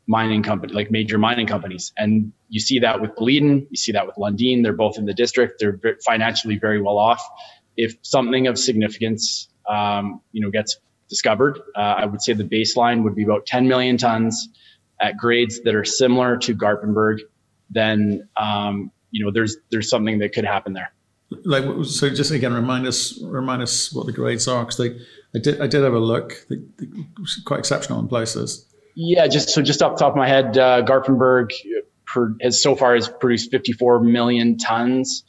mining 0.06 0.42
company 0.42 0.72
like 0.72 0.90
major 0.90 1.18
mining 1.18 1.46
companies. 1.46 1.92
And 1.96 2.32
you 2.48 2.60
see 2.60 2.80
that 2.80 3.00
with 3.00 3.12
Boliden, 3.16 3.66
you 3.70 3.76
see 3.76 3.92
that 3.92 4.06
with 4.06 4.16
Lundin. 4.16 4.62
They're 4.62 4.72
both 4.72 4.98
in 4.98 5.06
the 5.06 5.14
district. 5.14 5.60
They're 5.60 5.80
financially 6.04 6.58
very 6.58 6.80
well 6.80 6.98
off. 6.98 7.22
If 7.76 7.96
something 8.02 8.46
of 8.46 8.58
significance, 8.58 9.48
um, 9.68 10.20
you 10.32 10.42
know, 10.42 10.50
gets 10.50 10.76
discovered, 11.08 11.58
uh, 11.76 11.80
I 11.80 12.04
would 12.04 12.22
say 12.22 12.32
the 12.34 12.44
baseline 12.44 13.02
would 13.04 13.14
be 13.14 13.24
about 13.24 13.46
10 13.46 13.66
million 13.66 13.96
tons 13.96 14.48
at 15.00 15.16
grades 15.16 15.62
that 15.62 15.74
are 15.74 15.84
similar 15.84 16.36
to 16.38 16.54
Garpenberg. 16.54 17.20
Then, 17.70 18.28
um, 18.36 18.92
you 19.10 19.24
know, 19.24 19.32
there's 19.32 19.56
there's 19.70 19.88
something 19.88 20.18
that 20.18 20.32
could 20.32 20.44
happen 20.44 20.72
there 20.74 20.93
like 21.44 21.64
so 21.84 22.10
just 22.10 22.30
again 22.30 22.52
remind 22.52 22.86
us 22.86 23.20
remind 23.22 23.62
us 23.62 23.92
what 23.92 24.06
the 24.06 24.12
grades 24.12 24.48
are 24.48 24.64
because 24.64 24.78
they 24.78 24.98
I 25.34 25.40
did 25.40 25.60
I 25.60 25.66
did 25.66 25.82
have 25.82 25.94
a 25.94 25.98
look. 25.98 26.46
They, 26.48 26.56
they 26.78 26.86
quite 27.44 27.58
exceptional 27.58 27.98
in 27.98 28.08
places. 28.08 28.66
Yeah 28.94 29.26
just 29.26 29.50
so 29.50 29.62
just 29.62 29.82
off 29.82 29.96
the 29.96 30.04
top 30.04 30.12
of 30.12 30.16
my 30.16 30.28
head 30.28 30.56
uh, 30.56 30.82
Garpenberg 30.82 31.50
has 32.40 32.62
so 32.62 32.76
far 32.76 32.94
has 32.94 33.08
produced 33.08 33.50
54 33.50 34.00
million 34.00 34.56
tons. 34.58 35.24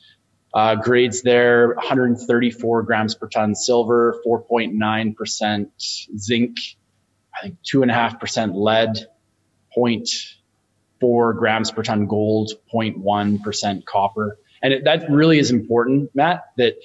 Uh, 0.53 0.75
grades 0.75 1.21
there 1.21 1.73
134 1.75 2.83
grams 2.83 3.15
per 3.15 3.27
ton 3.27 3.55
silver 3.55 4.21
4.9 4.25 5.15
percent 5.15 5.69
zinc 6.17 6.57
I 7.35 7.41
think 7.41 7.57
two 7.63 7.81
and 7.81 7.91
a 7.91 7.93
half 7.93 8.19
percent 8.19 8.55
lead 8.55 9.07
0.4 9.75 11.37
grams 11.37 11.71
per 11.71 11.83
ton 11.83 12.05
gold 12.05 12.51
0.1 12.73 13.43
percent 13.43 13.85
copper 13.85 14.37
and 14.61 14.73
it, 14.73 14.83
that 14.85 15.09
really 15.09 15.39
is 15.39 15.51
important, 15.51 16.09
Matt, 16.13 16.43
that 16.57 16.75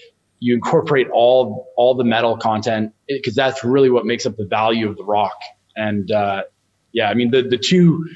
you 0.41 0.55
incorporate 0.55 1.09
all 1.12 1.73
all 1.77 1.95
the 1.95 2.05
metal 2.05 2.37
content 2.37 2.93
because 3.09 3.35
that's 3.35 3.62
really 3.62 3.91
what 3.91 4.07
makes 4.07 4.27
up 4.27 4.37
the 4.37 4.47
value 4.47 4.89
of 4.89 4.97
the 4.97 5.05
rock. 5.05 5.39
And 5.77 6.11
uh, 6.11 6.43
yeah, 6.93 7.09
I 7.11 7.15
mean 7.15 7.31
the 7.31 7.43
the 7.43 7.59
two 7.59 8.09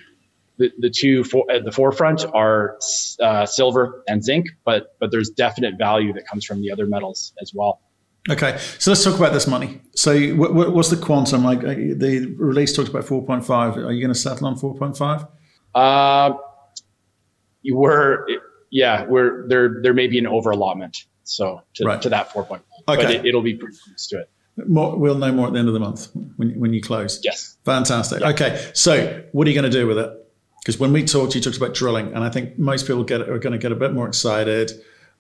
the, 0.56 0.70
the 0.78 0.90
two 0.90 1.24
for, 1.24 1.50
at 1.50 1.64
the 1.64 1.72
forefront 1.72 2.24
are 2.32 2.78
uh, 3.20 3.46
silver 3.46 4.02
and 4.08 4.24
zinc, 4.24 4.46
but 4.64 4.96
but 5.00 5.10
there's 5.10 5.30
definite 5.30 5.74
value 5.78 6.12
that 6.14 6.26
comes 6.26 6.44
from 6.44 6.60
the 6.60 6.70
other 6.70 6.86
metals 6.86 7.32
as 7.40 7.52
well. 7.54 7.80
Okay, 8.30 8.56
so 8.78 8.90
let's 8.90 9.04
talk 9.04 9.16
about 9.18 9.34
this 9.34 9.46
money. 9.46 9.82
So, 9.94 10.18
what, 10.30 10.72
what's 10.72 10.88
the 10.88 10.96
quantum? 10.96 11.44
Like 11.44 11.58
uh, 11.58 11.74
the 11.74 12.34
release 12.38 12.74
talks 12.74 12.88
about 12.88 13.04
4.5. 13.04 13.76
Are 13.76 13.92
you 13.92 14.00
going 14.00 14.14
to 14.14 14.18
settle 14.18 14.46
on 14.46 14.58
4.5? 14.58 15.28
Uh, 15.74 16.38
you 17.60 17.76
were 17.76 18.26
yeah, 18.74 19.04
we're 19.04 19.46
there. 19.46 19.80
There 19.80 19.94
may 19.94 20.08
be 20.08 20.18
an 20.18 20.26
over 20.26 20.50
allotment. 20.50 21.06
So 21.22 21.62
to, 21.74 21.84
right. 21.84 22.02
to 22.02 22.08
that 22.08 22.30
4.1. 22.30 22.60
Okay. 22.88 23.18
But 23.18 23.24
it, 23.24 23.32
will 23.32 23.40
be 23.40 23.54
pretty 23.54 23.78
close 23.82 24.08
to 24.08 24.20
it. 24.20 24.30
More, 24.68 24.98
we'll 24.98 25.14
know 25.14 25.32
more 25.32 25.46
at 25.46 25.52
the 25.52 25.60
end 25.60 25.68
of 25.68 25.74
the 25.74 25.80
month 25.80 26.08
when, 26.36 26.58
when 26.58 26.74
you 26.74 26.82
close. 26.82 27.20
Yes. 27.22 27.56
Fantastic. 27.64 28.20
Yeah. 28.20 28.30
Okay. 28.30 28.70
So 28.74 29.22
what 29.30 29.46
are 29.46 29.50
you 29.50 29.58
going 29.58 29.70
to 29.70 29.78
do 29.78 29.86
with 29.86 29.98
it? 29.98 30.10
Because 30.58 30.78
when 30.80 30.92
we 30.92 31.04
talked, 31.04 31.36
you 31.36 31.40
talked 31.40 31.56
about 31.56 31.72
drilling, 31.74 32.08
and 32.14 32.24
I 32.24 32.30
think 32.30 32.58
most 32.58 32.86
people 32.86 33.04
get 33.04 33.20
are 33.20 33.38
going 33.38 33.52
to 33.52 33.58
get 33.58 33.70
a 33.70 33.76
bit 33.76 33.92
more 33.92 34.08
excited 34.08 34.72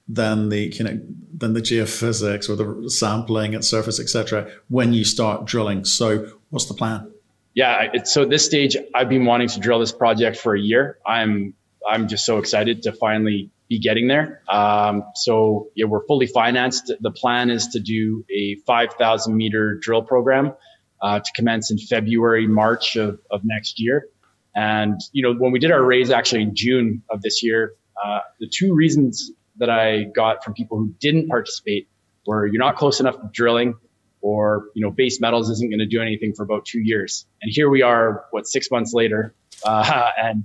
than 0.08 0.48
the 0.48 0.72
you 0.74 0.84
know 0.84 1.00
than 1.36 1.52
the 1.52 1.60
geophysics 1.60 2.48
or 2.48 2.56
the 2.56 2.90
sampling 2.90 3.54
at 3.54 3.62
surface, 3.62 4.00
etc. 4.00 4.50
When 4.68 4.92
you 4.92 5.04
start 5.04 5.44
drilling, 5.44 5.84
so 5.84 6.26
what's 6.50 6.64
the 6.64 6.74
plan? 6.74 7.12
Yeah, 7.54 8.02
so 8.04 8.22
at 8.22 8.30
this 8.30 8.44
stage, 8.44 8.76
I've 8.94 9.08
been 9.08 9.26
wanting 9.26 9.48
to 9.48 9.60
drill 9.60 9.78
this 9.78 9.92
project 9.92 10.38
for 10.38 10.56
a 10.56 10.60
year. 10.60 10.98
I'm 11.06 11.54
I'm 11.88 12.08
just 12.08 12.24
so 12.24 12.38
excited 12.38 12.82
to 12.84 12.92
finally 12.92 13.50
be 13.68 13.78
getting 13.78 14.08
there. 14.08 14.42
Um, 14.48 15.04
so 15.14 15.68
yeah, 15.74 15.86
we're 15.86 16.06
fully 16.06 16.26
financed. 16.26 16.92
The 17.00 17.10
plan 17.10 17.50
is 17.50 17.68
to 17.68 17.80
do 17.80 18.24
a 18.30 18.56
5,000 18.66 19.36
meter 19.36 19.78
drill 19.80 20.02
program 20.02 20.54
uh, 21.00 21.20
to 21.20 21.32
commence 21.34 21.70
in 21.70 21.78
February, 21.78 22.46
March 22.46 22.96
of, 22.96 23.20
of 23.30 23.42
next 23.44 23.80
year. 23.80 24.08
And 24.54 25.00
you 25.12 25.22
know, 25.22 25.34
when 25.34 25.52
we 25.52 25.58
did 25.58 25.70
our 25.70 25.82
raise 25.82 26.10
actually 26.10 26.42
in 26.42 26.54
June 26.54 27.02
of 27.10 27.22
this 27.22 27.42
year, 27.42 27.74
uh, 28.02 28.20
the 28.40 28.48
two 28.48 28.74
reasons 28.74 29.30
that 29.56 29.70
I 29.70 30.04
got 30.04 30.44
from 30.44 30.54
people 30.54 30.78
who 30.78 30.94
didn't 31.00 31.28
participate 31.28 31.88
were 32.26 32.46
you're 32.46 32.58
not 32.58 32.76
close 32.76 33.00
enough 33.00 33.20
to 33.20 33.28
drilling 33.32 33.74
or, 34.20 34.68
you 34.74 34.82
know, 34.82 34.90
base 34.90 35.20
metals 35.20 35.50
isn't 35.50 35.68
going 35.68 35.80
to 35.80 35.86
do 35.86 36.00
anything 36.00 36.32
for 36.34 36.44
about 36.44 36.64
two 36.64 36.80
years. 36.80 37.26
And 37.42 37.52
here 37.52 37.68
we 37.68 37.82
are, 37.82 38.24
what, 38.30 38.46
six 38.46 38.70
months 38.70 38.94
later, 38.94 39.34
uh, 39.64 40.10
and 40.16 40.44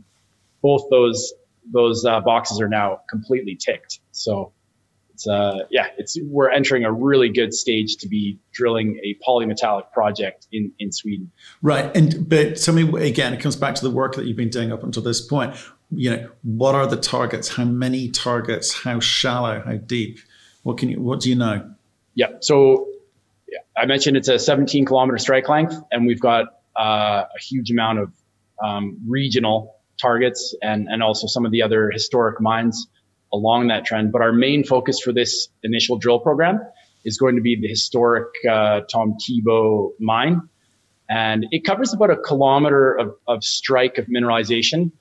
both 0.61 0.83
those, 0.89 1.33
those 1.71 2.05
uh, 2.05 2.19
boxes 2.21 2.61
are 2.61 2.69
now 2.69 3.01
completely 3.09 3.55
ticked. 3.55 3.99
So 4.11 4.53
it's, 5.13 5.27
uh, 5.27 5.65
yeah, 5.69 5.87
it's, 5.97 6.17
we're 6.21 6.49
entering 6.49 6.85
a 6.85 6.91
really 6.91 7.29
good 7.29 7.53
stage 7.53 7.97
to 7.97 8.07
be 8.07 8.39
drilling 8.51 8.99
a 9.03 9.17
polymetallic 9.27 9.91
project 9.91 10.47
in, 10.51 10.71
in 10.79 10.91
Sweden. 10.91 11.31
Right. 11.61 11.95
And, 11.95 12.27
but 12.27 12.57
tell 12.57 12.73
me 12.73 13.07
again, 13.07 13.33
it 13.33 13.39
comes 13.39 13.55
back 13.55 13.75
to 13.75 13.83
the 13.83 13.91
work 13.91 14.15
that 14.15 14.25
you've 14.25 14.37
been 14.37 14.49
doing 14.49 14.71
up 14.71 14.83
until 14.83 15.03
this 15.03 15.21
point 15.21 15.55
you 15.91 16.11
know, 16.11 16.29
what 16.43 16.75
are 16.75 16.87
the 16.87 16.97
targets? 16.97 17.49
How 17.49 17.65
many 17.65 18.09
targets? 18.09 18.73
How 18.73 18.99
shallow? 18.99 19.61
How 19.61 19.73
deep? 19.73 20.19
What 20.63 20.77
can 20.77 20.89
you? 20.89 21.01
What 21.01 21.21
do 21.21 21.29
you 21.29 21.35
know? 21.35 21.73
Yeah. 22.13 22.27
So 22.41 22.87
yeah, 23.47 23.59
I 23.75 23.85
mentioned 23.85 24.17
it's 24.17 24.27
a 24.27 24.37
17 24.37 24.85
kilometer 24.85 25.17
strike 25.17 25.49
length, 25.49 25.75
and 25.91 26.05
we've 26.05 26.19
got 26.19 26.61
uh, 26.79 27.23
a 27.35 27.39
huge 27.41 27.71
amount 27.71 27.99
of 27.99 28.13
um, 28.63 28.97
regional 29.07 29.75
targets 30.00 30.56
and 30.62 30.88
and 30.89 31.03
also 31.03 31.27
some 31.27 31.46
of 31.46 31.51
the 31.51 31.62
other 31.62 31.89
historic 31.91 32.41
mines 32.41 32.88
along 33.32 33.68
that 33.68 33.86
trend. 33.86 34.12
But 34.12 34.22
our 34.22 34.34
main 34.34 34.63
focus 34.63 35.00
for 35.00 35.12
this 35.12 35.50
initial 35.63 35.98
drill 35.98 36.20
program 36.20 36.60
is 37.06 37.18
going 37.18 37.36
to 37.36 37.41
be 37.41 37.60
the 37.60 37.68
historic 37.68 38.27
uh, 38.50 38.82
Tomtebo 38.94 39.91
mine. 40.00 40.41
And 41.10 41.48
it 41.51 41.63
covers 41.63 41.94
about 41.94 42.12
a 42.12 42.18
kilometer 42.18 42.94
of, 42.94 43.15
of 43.27 43.44
strike 43.44 43.98
of 43.98 44.06
mineralization 44.08 44.91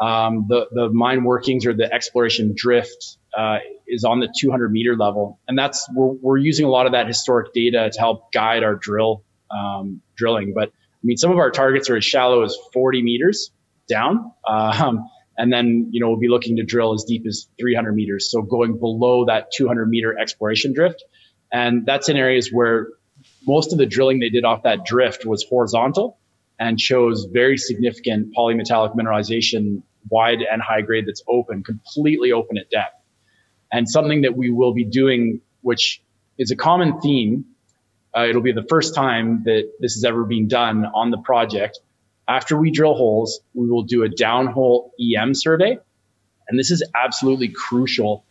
um, 0.00 0.46
the, 0.48 0.66
the 0.70 0.88
mine 0.90 1.24
workings 1.24 1.66
or 1.66 1.74
the 1.74 1.92
exploration 1.92 2.52
drift 2.56 3.18
uh, 3.36 3.58
is 3.86 4.04
on 4.04 4.20
the 4.20 4.32
200 4.40 4.70
meter 4.70 4.96
level. 4.96 5.40
And 5.48 5.58
that's, 5.58 5.88
we're, 5.92 6.12
we're 6.20 6.36
using 6.36 6.66
a 6.66 6.68
lot 6.68 6.86
of 6.86 6.92
that 6.92 7.06
historic 7.06 7.52
data 7.52 7.90
to 7.92 7.98
help 7.98 8.32
guide 8.32 8.62
our 8.62 8.74
drill 8.74 9.24
um, 9.50 10.00
drilling. 10.16 10.52
But 10.54 10.68
I 10.68 11.02
mean, 11.02 11.16
some 11.16 11.30
of 11.30 11.38
our 11.38 11.50
targets 11.50 11.90
are 11.90 11.96
as 11.96 12.04
shallow 12.04 12.42
as 12.42 12.56
40 12.72 13.02
meters 13.02 13.50
down. 13.88 14.32
Um, 14.46 15.08
and 15.36 15.52
then, 15.52 15.88
you 15.92 16.00
know, 16.00 16.08
we'll 16.08 16.18
be 16.18 16.28
looking 16.28 16.56
to 16.56 16.64
drill 16.64 16.94
as 16.94 17.04
deep 17.04 17.24
as 17.26 17.48
300 17.60 17.92
meters. 17.92 18.30
So 18.30 18.42
going 18.42 18.78
below 18.78 19.26
that 19.26 19.52
200 19.52 19.88
meter 19.88 20.18
exploration 20.18 20.72
drift. 20.72 21.04
And 21.52 21.86
that's 21.86 22.08
in 22.08 22.16
areas 22.16 22.52
where 22.52 22.88
most 23.46 23.72
of 23.72 23.78
the 23.78 23.86
drilling 23.86 24.18
they 24.18 24.30
did 24.30 24.44
off 24.44 24.64
that 24.64 24.84
drift 24.84 25.24
was 25.24 25.44
horizontal 25.48 26.18
and 26.58 26.80
shows 26.80 27.26
very 27.32 27.56
significant 27.56 28.34
polymetallic 28.36 28.94
mineralization 28.96 29.82
wide 30.10 30.40
and 30.40 30.60
high 30.60 30.80
grade 30.80 31.06
that's 31.06 31.22
open, 31.28 31.62
completely 31.62 32.32
open 32.32 32.58
at 32.58 32.68
depth. 32.70 32.94
And 33.70 33.88
something 33.88 34.22
that 34.22 34.36
we 34.36 34.50
will 34.50 34.72
be 34.72 34.84
doing, 34.84 35.40
which 35.60 36.02
is 36.38 36.50
a 36.50 36.56
common 36.56 37.00
theme. 37.00 37.44
Uh, 38.16 38.26
it'll 38.28 38.42
be 38.42 38.52
the 38.52 38.66
first 38.68 38.94
time 38.94 39.42
that 39.44 39.70
this 39.80 39.94
has 39.94 40.04
ever 40.04 40.24
been 40.24 40.48
done 40.48 40.86
on 40.86 41.10
the 41.10 41.18
project. 41.18 41.78
After 42.28 42.58
we 42.58 42.70
drill 42.70 42.94
holes, 42.94 43.40
we 43.54 43.70
will 43.70 43.84
do 43.84 44.04
a 44.04 44.08
downhole 44.08 44.90
EM 45.00 45.34
survey. 45.34 45.78
And 46.48 46.58
this 46.58 46.70
is 46.70 46.82
absolutely 46.94 47.48
crucial. 47.48 48.24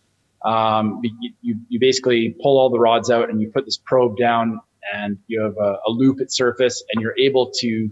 Um, 0.46 1.01
you, 1.42 1.58
you, 1.68 1.80
basically 1.80 2.36
pull 2.42 2.60
all 2.60 2.70
the 2.70 2.80
rods 2.80 3.10
out 3.10 3.30
and 3.30 3.42
you 3.42 3.50
put 3.50 3.66
this 3.66 3.77
probe 3.77 4.18
down 4.18 4.62
and 4.94 5.18
you 5.25 5.42
have 5.42 5.56
a, 5.58 5.77
a 5.88 5.89
loop 5.89 6.22
at 6.22 6.32
surface 6.32 6.84
and 6.94 7.01
you're 7.01 7.18
able 7.18 7.51
to 7.60 7.89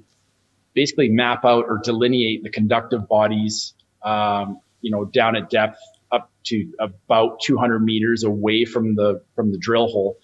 basically 0.75 1.09
map 1.09 1.43
out 1.43 1.65
or 1.67 1.79
delineate 1.83 2.43
the 2.43 2.51
conductive 2.51 3.07
bodies, 3.07 3.73
um, 4.03 4.59
you 4.81 4.91
know, 4.91 5.05
down 5.05 5.35
at 5.35 5.49
depth 5.49 5.79
up 6.11 6.29
to 6.45 6.71
about 6.79 7.39
200 7.41 7.79
meters 7.79 8.23
away 8.23 8.63
from 8.65 8.95
the 8.95 9.23
from 9.35 9.51
the 9.51 9.57
drill 9.57 9.87
hole. 9.87 10.17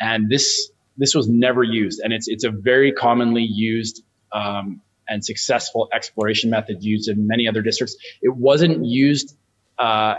And 0.00 0.28
this 0.28 0.70
this 0.96 1.14
was 1.14 1.28
never 1.28 1.62
used, 1.62 2.00
and 2.00 2.12
it's 2.12 2.26
it's 2.26 2.44
a 2.44 2.50
very 2.50 2.92
commonly 2.92 3.44
used 3.44 4.02
um, 4.32 4.80
and 5.10 5.24
successful 5.24 5.88
exploration 5.92 6.48
method 6.48 6.82
used 6.82 7.10
in 7.10 7.26
many 7.26 7.48
other 7.48 7.60
districts. 7.60 7.96
It 8.22 8.34
wasn't 8.34 8.86
used 8.86 9.36
uh, 9.78 10.14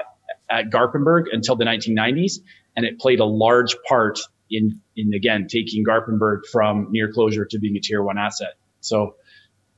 at 0.50 0.70
Garpenberg 0.70 1.26
until 1.32 1.56
the 1.56 1.66
1990s, 1.66 2.40
and 2.76 2.86
it 2.86 3.00
played 3.00 3.20
a 3.20 3.26
large 3.26 3.76
part 3.88 4.20
in 4.52 4.82
in 4.96 5.14
again 5.14 5.48
taking 5.48 5.84
Garpenberg 5.84 6.42
from 6.52 6.90
near 6.92 7.12
closure 7.12 7.46
to 7.46 7.58
being 7.58 7.78
a 7.78 7.80
tier 7.80 8.04
one 8.04 8.18
asset. 8.18 8.54
So 8.82 9.16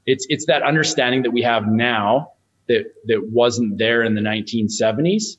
it's 0.05 0.25
it's 0.29 0.47
that 0.47 0.63
understanding 0.63 1.23
that 1.23 1.31
we 1.31 1.43
have 1.43 1.67
now 1.67 2.33
that 2.67 2.85
that 3.05 3.21
wasn't 3.29 3.77
there 3.77 4.03
in 4.03 4.15
the 4.15 4.21
1970s 4.21 5.37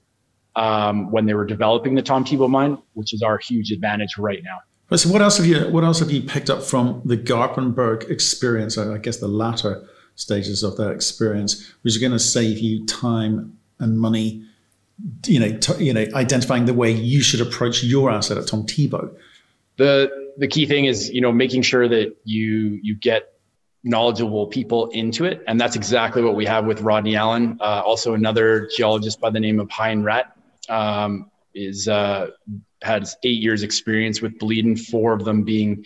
um, 0.57 1.11
when 1.11 1.27
they 1.27 1.35
were 1.35 1.47
developing 1.47 1.95
the 1.95 2.03
Tomtebo 2.03 2.49
mine, 2.49 2.79
which 2.93 3.13
is 3.13 3.23
our 3.23 3.39
huge 3.39 3.73
advantage 3.73 4.17
right 4.19 4.43
now. 4.43 4.59
So 4.91 5.09
what 5.11 5.23
else 5.23 5.39
have 5.39 5.47
you 5.47 5.61
what 5.71 5.83
else 5.83 6.01
have 6.01 6.11
you 6.11 6.23
picked 6.23 6.51
up 6.51 6.63
from 6.63 7.03
the 7.05 7.17
Garpenberg 7.17 8.09
experience? 8.11 8.79
I 8.79 8.99
guess 8.99 9.17
the 9.17 9.29
latter 9.29 9.87
stages 10.15 10.63
of 10.63 10.77
that 10.77 10.91
experience, 10.91 11.73
which 11.83 11.95
is 11.95 11.99
going 11.99 12.13
to 12.13 12.19
save 12.19 12.59
you 12.59 12.87
time 12.87 13.59
and 13.81 13.99
money. 13.99 14.45
You 15.27 15.41
know, 15.41 15.59
t- 15.59 15.85
you 15.85 15.93
know, 15.93 16.07
identifying 16.15 16.67
the 16.67 16.75
way 16.75 16.93
you 16.93 17.23
should 17.23 17.41
approach 17.41 17.83
your 17.83 18.11
asset 18.11 18.39
at 18.39 18.45
Tomtebo. 18.45 19.17
The 19.77 20.33
the 20.37 20.47
key 20.47 20.67
thing 20.67 20.85
is 20.85 21.11
you 21.11 21.21
know 21.21 21.33
making 21.33 21.63
sure 21.63 21.89
that 21.89 22.17
you 22.25 22.79
you 22.83 22.95
get 22.95 23.35
knowledgeable 23.85 24.47
people 24.47 24.89
into 24.89 25.25
it. 25.25 25.43
And 25.47 25.61
that's 25.61 25.77
exactly 25.77 26.23
what 26.23 26.35
we 26.35 26.47
have 26.47 26.65
with 26.65 26.81
Rodney 26.81 27.17
Allen. 27.17 27.59
Uh, 27.61 27.83
also, 27.85 28.15
another 28.15 28.69
geologist 28.75 29.21
by 29.21 29.31
the 29.31 29.41
name 29.41 29.61
of 29.61 29.71
Hein 29.71 30.03
Rat 30.03 30.37
um, 30.69 31.31
is 31.55 31.89
uh, 31.89 32.29
has 32.83 33.17
eight 33.25 33.43
years 33.43 33.63
experience 33.63 34.21
with 34.21 34.39
Boliden, 34.39 34.79
four 34.79 35.13
of 35.13 35.25
them 35.25 35.43
being 35.43 35.85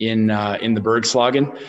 in 0.00 0.30
uh, 0.30 0.58
in 0.60 0.74
the 0.74 0.80
Bergslagen. 0.80 1.60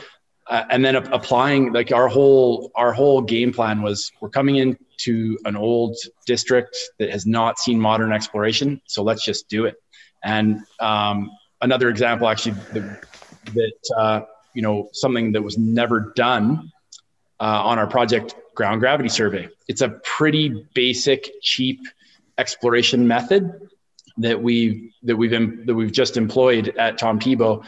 Uh, 0.48 0.66
and 0.70 0.84
then 0.84 0.96
applying 0.96 1.72
like 1.72 1.92
our 1.92 2.08
whole 2.08 2.72
our 2.76 2.92
whole 2.92 3.22
game 3.22 3.54
plan 3.54 3.82
was 3.82 4.12
we're 4.22 4.30
coming 4.30 4.56
into 4.58 5.38
an 5.46 5.56
old 5.56 5.96
district 6.26 6.76
that 7.00 7.10
has 7.10 7.26
not 7.26 7.60
seen 7.60 7.80
modern 7.80 8.12
exploration 8.12 8.82
so 8.86 9.04
let's 9.04 9.24
just 9.24 9.48
do 9.50 9.66
it 9.66 9.76
and 10.24 10.60
um, 10.80 11.30
another 11.62 11.90
example 11.90 12.28
actually 12.28 12.56
that, 12.74 13.04
that 13.54 13.96
uh, 13.98 14.22
you 14.54 14.62
know 14.62 14.90
something 14.94 15.32
that 15.32 15.42
was 15.42 15.58
never 15.58 16.12
done 16.16 16.72
uh, 17.40 17.62
on 17.64 17.80
our 17.80 17.88
project 17.88 18.36
ground 18.56 18.82
gravity 18.82 19.10
survey. 19.10 19.50
It's 19.68 19.82
a 19.82 19.90
pretty 20.04 20.66
basic, 20.74 21.30
cheap 21.42 21.80
exploration 22.42 23.08
method 23.08 23.44
that 24.18 24.42
we 24.42 24.94
that 25.04 25.16
we've 25.16 25.32
that 25.32 25.76
we've 25.76 25.92
just 25.92 26.18
employed 26.18 26.74
at 26.78 27.00
Tomtebo. 27.00 27.64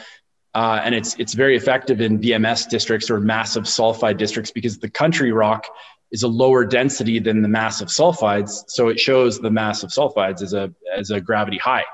Uh, 0.54 0.80
and 0.84 0.94
it's 0.94 1.14
it's 1.18 1.34
very 1.34 1.56
effective 1.56 2.00
in 2.00 2.20
VMS 2.20 2.68
districts 2.68 3.08
or 3.10 3.20
massive 3.20 3.64
sulfide 3.64 4.18
districts 4.18 4.50
because 4.50 4.78
the 4.78 4.90
country 4.90 5.32
rock 5.32 5.66
is 6.10 6.22
a 6.22 6.28
lower 6.28 6.64
density 6.64 7.18
than 7.18 7.42
the 7.42 7.48
massive 7.48 7.88
sulfides, 7.88 8.64
so 8.68 8.88
it 8.88 9.00
shows 9.00 9.40
the 9.40 9.50
massive 9.50 9.90
sulfides 9.90 10.42
as 10.42 10.52
a 10.52 10.72
as 10.96 11.10
a 11.10 11.20
gravity 11.20 11.58
high, 11.58 11.84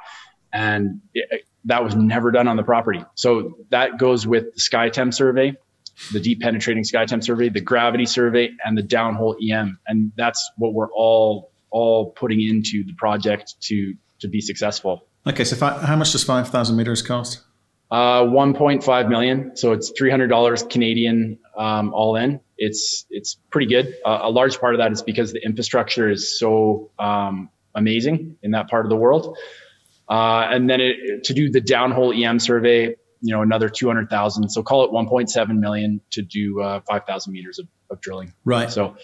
and 0.53 1.01
it, 1.15 1.45
that 1.67 1.85
was 1.85 1.95
never 1.95 2.31
done 2.31 2.49
on 2.49 2.57
the 2.57 2.63
property. 2.63 3.05
So 3.15 3.59
that 3.71 3.99
goes 3.99 4.27
with 4.27 4.55
the 4.55 4.61
SkyTem 4.61 5.13
survey, 5.13 5.57
the 6.13 6.21
deep 6.21 6.41
penetrating 6.41 6.85
SkyTem 6.85 7.23
survey, 7.23 7.49
the 7.49 7.61
gravity 7.61 8.07
survey, 8.07 8.51
and 8.65 8.77
the 8.77 8.83
downhole 8.83 9.37
EM. 9.43 9.79
And 9.87 10.13
that's 10.17 10.51
what 10.57 10.73
we're 10.73 10.93
all 10.93 11.50
all 11.71 12.11
putting 12.11 12.41
into 12.41 12.85
the 12.85 12.95
project 12.95 13.55
to 13.63 13.95
to 14.21 14.29
be 14.29 14.41
successful. 14.41 15.07
Okay, 15.27 15.45
so 15.45 15.57
how 15.65 15.97
much 15.97 16.13
does 16.13 16.25
five 16.25 16.49
thousand 16.49 16.77
meters 16.77 17.03
cost? 17.03 17.43
Uh, 17.91 18.23
1.5 18.23 19.09
million. 19.09 19.57
So 19.57 19.73
it's 19.73 19.91
$300 20.01 20.71
Canadian 20.71 21.41
um, 21.59 21.93
all 21.93 22.15
in. 22.15 22.39
It's 22.57 23.05
it's 23.11 23.37
pretty 23.51 23.67
good. 23.67 23.97
Uh, 24.05 24.21
a 24.23 24.31
large 24.31 24.61
part 24.61 24.75
of 24.75 24.79
that 24.79 24.93
is 24.93 25.03
because 25.03 25.33
the 25.33 25.45
infrastructure 25.45 26.09
is 26.09 26.39
so 26.39 26.93
um, 27.01 27.51
amazing 27.75 28.37
in 28.43 28.53
that 28.53 28.69
part 28.69 28.87
of 28.87 28.91
the 28.91 28.97
world. 28.97 29.37
Uh, 30.09 30.47
and 30.51 30.71
then 30.71 30.81
it, 30.81 31.25
to 31.25 31.35
do 31.35 31.51
the 31.51 31.61
downhole 31.61 32.15
EM 32.17 32.39
survey, 32.39 32.95
you 33.21 33.35
know, 33.35 33.43
another 33.43 33.69
200,000. 33.69 34.49
So 34.49 34.63
call 34.63 34.85
it 34.85 34.91
1.7 34.91 35.59
million 35.59 36.01
to 36.11 36.23
do 36.23 36.61
uh, 36.61 36.81
5,000 36.89 37.33
meters 37.33 37.59
of, 37.59 37.69
of, 37.91 38.01
drilling. 38.01 38.33
Right. 38.45 38.71
So 38.71 38.97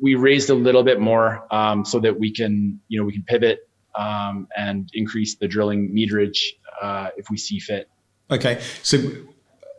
we 0.00 0.14
raised 0.14 0.50
a 0.50 0.54
little 0.54 0.82
bit 0.82 1.00
more 1.00 1.46
um, 1.52 1.84
so 1.84 1.98
that 2.00 2.18
we 2.18 2.32
can, 2.32 2.80
you 2.88 3.00
know, 3.00 3.06
we 3.06 3.12
can 3.12 3.24
pivot 3.24 3.68
um, 3.98 4.48
and 4.56 4.88
increase 4.94 5.36
the 5.36 5.48
drilling 5.48 5.94
meterage 5.94 6.38
uh, 6.80 7.08
if 7.16 7.30
we 7.30 7.36
see 7.38 7.58
fit. 7.58 7.88
Okay. 8.30 8.60
So 8.82 8.98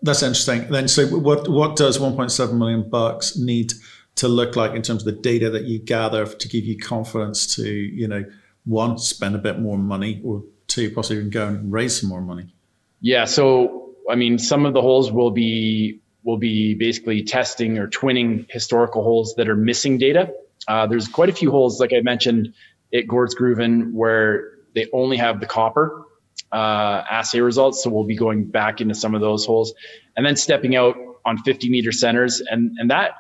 that's 0.02 0.24
interesting. 0.24 0.70
Then, 0.70 0.88
so 0.88 1.08
what 1.08 1.48
what 1.48 1.76
does 1.76 1.98
1.7 1.98 2.58
million 2.58 2.90
bucks 2.90 3.38
need 3.38 3.74
to 4.16 4.28
look 4.28 4.56
like 4.56 4.74
in 4.74 4.82
terms 4.82 5.06
of 5.06 5.16
the 5.16 5.22
data 5.22 5.50
that 5.52 5.64
you 5.66 5.80
gather 5.80 6.26
to 6.26 6.48
give 6.48 6.66
you 6.66 6.78
confidence 6.78 7.56
to, 7.56 7.70
you 7.70 8.08
know, 8.08 8.26
one 8.66 8.98
spend 8.98 9.36
a 9.36 9.40
bit 9.40 9.60
more 9.60 9.78
money, 9.78 10.22
or 10.24 10.44
two 10.68 10.92
possibly 10.92 11.18
even 11.18 11.30
go 11.30 11.48
and 11.48 11.72
raise 11.72 12.02
some 12.02 12.10
more 12.10 12.22
money? 12.22 12.54
Yeah. 13.00 13.26
So, 13.26 13.77
I 14.10 14.16
mean, 14.16 14.40
some 14.40 14.66
of 14.66 14.74
the 14.74 14.82
holes 14.82 15.12
will 15.12 15.32
be 15.32 16.02
will 16.24 16.38
be 16.38 16.74
basically 16.74 17.24
testing 17.24 17.78
or 17.78 17.88
twinning 17.88 18.46
historical 18.50 19.04
holes 19.04 19.36
that 19.36 19.48
are 19.48 19.56
missing 19.56 19.98
data. 19.98 20.34
Uh, 20.68 20.86
there's 20.86 21.08
quite 21.08 21.30
a 21.30 21.34
few 21.34 21.52
holes, 21.52 21.80
like 21.80 21.94
I 21.94 22.02
mentioned, 22.02 22.54
at 22.94 23.06
Gårdsgruvan, 23.06 23.94
where 23.94 24.52
they 24.76 24.88
only 24.92 25.18
have 25.18 25.40
the 25.40 25.46
copper 25.46 26.04
uh, 26.52 27.04
assay 27.10 27.40
results. 27.40 27.84
So 27.84 27.90
we'll 27.90 28.06
be 28.06 28.16
going 28.16 28.46
back 28.46 28.82
into 28.82 28.94
some 28.94 29.16
of 29.16 29.22
those 29.22 29.46
holes 29.46 29.74
and 30.16 30.26
then 30.26 30.36
stepping 30.36 30.76
out 30.76 30.96
on 31.26 31.38
50 31.38 31.70
meter 31.70 31.92
centers. 31.92 32.42
And, 32.42 32.78
and 32.78 32.92
that 32.92 33.12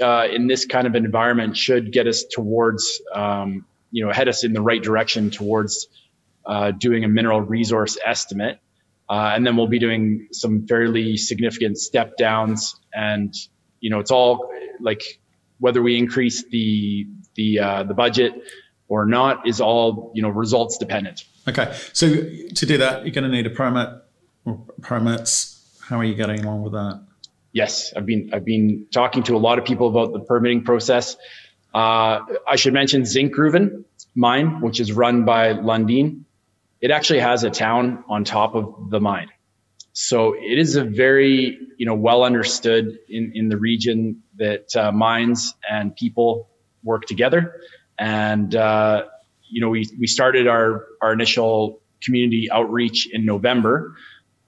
uh, 0.00 0.26
in 0.30 0.46
this 0.46 0.64
kind 0.66 0.86
of 0.86 0.94
environment 0.94 1.56
should 1.56 1.92
get 1.92 2.06
us 2.06 2.24
towards, 2.24 3.00
um, 3.12 3.66
you 3.90 4.04
know, 4.04 4.12
head 4.12 4.28
us 4.28 4.44
in 4.44 4.52
the 4.52 4.60
right 4.60 4.82
direction 4.82 5.30
towards 5.30 5.86
uh, 6.44 6.72
doing 6.72 7.04
a 7.04 7.08
mineral 7.08 7.40
resource 7.40 7.96
estimate. 8.04 8.58
Uh, 9.08 9.32
and 9.34 9.46
then 9.46 9.56
we'll 9.56 9.68
be 9.68 9.78
doing 9.78 10.28
some 10.32 10.66
fairly 10.66 11.16
significant 11.16 11.78
step 11.78 12.16
downs. 12.16 12.76
And, 12.92 13.34
you 13.80 13.90
know, 13.90 13.98
it's 13.98 14.10
all 14.10 14.50
like 14.80 15.20
whether 15.58 15.82
we 15.82 15.98
increase 15.98 16.44
the, 16.48 17.06
the, 17.34 17.58
uh, 17.58 17.82
the 17.84 17.94
budget 17.94 18.32
or 18.88 19.06
not 19.06 19.46
is 19.46 19.60
all, 19.60 20.12
you 20.14 20.22
know, 20.22 20.30
results 20.30 20.78
dependent. 20.78 21.24
Okay. 21.46 21.76
So 21.92 22.08
to 22.08 22.66
do 22.66 22.78
that, 22.78 23.04
you're 23.04 23.12
going 23.12 23.24
to 23.24 23.30
need 23.30 23.46
a 23.46 23.50
permit 23.50 23.90
or 24.44 24.64
permits. 24.80 25.78
How 25.82 25.98
are 25.98 26.04
you 26.04 26.14
getting 26.14 26.44
along 26.44 26.62
with 26.62 26.72
that? 26.72 27.04
Yes, 27.52 27.92
I've 27.94 28.04
been 28.04 28.30
I've 28.32 28.44
been 28.44 28.86
talking 28.90 29.22
to 29.24 29.36
a 29.36 29.38
lot 29.38 29.60
of 29.60 29.64
people 29.64 29.88
about 29.88 30.12
the 30.12 30.20
permitting 30.20 30.64
process. 30.64 31.16
Uh, 31.72 32.20
I 32.48 32.56
should 32.56 32.72
mention 32.72 33.02
Zinkgruvan 33.02 33.84
mine, 34.14 34.60
which 34.60 34.80
is 34.80 34.92
run 34.92 35.24
by 35.24 35.52
Lundin. 35.52 36.23
It 36.84 36.90
actually 36.90 37.20
has 37.20 37.44
a 37.44 37.50
town 37.50 38.04
on 38.08 38.24
top 38.24 38.54
of 38.54 38.90
the 38.90 39.00
mine, 39.00 39.30
so 39.92 40.34
it 40.34 40.58
is 40.58 40.76
a 40.76 40.84
very 40.84 41.58
you 41.78 41.86
know 41.86 41.94
well 42.08 42.24
understood 42.24 42.84
in 43.08 43.32
in 43.34 43.48
the 43.48 43.56
region 43.56 44.22
that 44.36 44.76
uh, 44.76 44.92
mines 44.92 45.54
and 45.68 45.96
people 45.96 46.50
work 46.82 47.06
together. 47.06 47.60
And 47.98 48.54
uh, 48.54 49.04
you 49.54 49.60
know, 49.60 49.68
we, 49.68 49.88
we 49.98 50.06
started 50.06 50.46
our, 50.46 50.86
our 51.00 51.12
initial 51.12 51.80
community 52.02 52.48
outreach 52.50 53.08
in 53.10 53.24
November. 53.24 53.96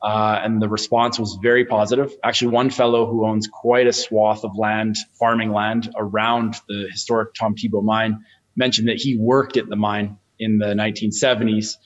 Uh, 0.03 0.39
and 0.43 0.61
the 0.61 0.69
response 0.69 1.19
was 1.19 1.39
very 1.43 1.65
positive. 1.65 2.13
Actually, 2.23 2.53
one 2.53 2.71
fellow 2.71 3.07
who 3.07 3.27
owns 3.27 3.49
quite 3.49 3.87
a 3.87 3.93
swath 3.93 4.45
of 4.45 4.57
land, 4.57 4.97
farming 5.19 5.53
land 5.53 5.91
around 5.97 6.57
the 6.69 6.89
historic 6.91 7.35
Tomtebo 7.35 7.83
mine, 7.83 8.25
mentioned 8.57 8.89
that 8.89 8.99
he 8.99 9.17
worked 9.17 9.57
at 9.57 9.69
the 9.69 9.77
mine 9.77 10.19
in 10.39 10.59
the 10.59 10.75
1970s, 10.75 11.77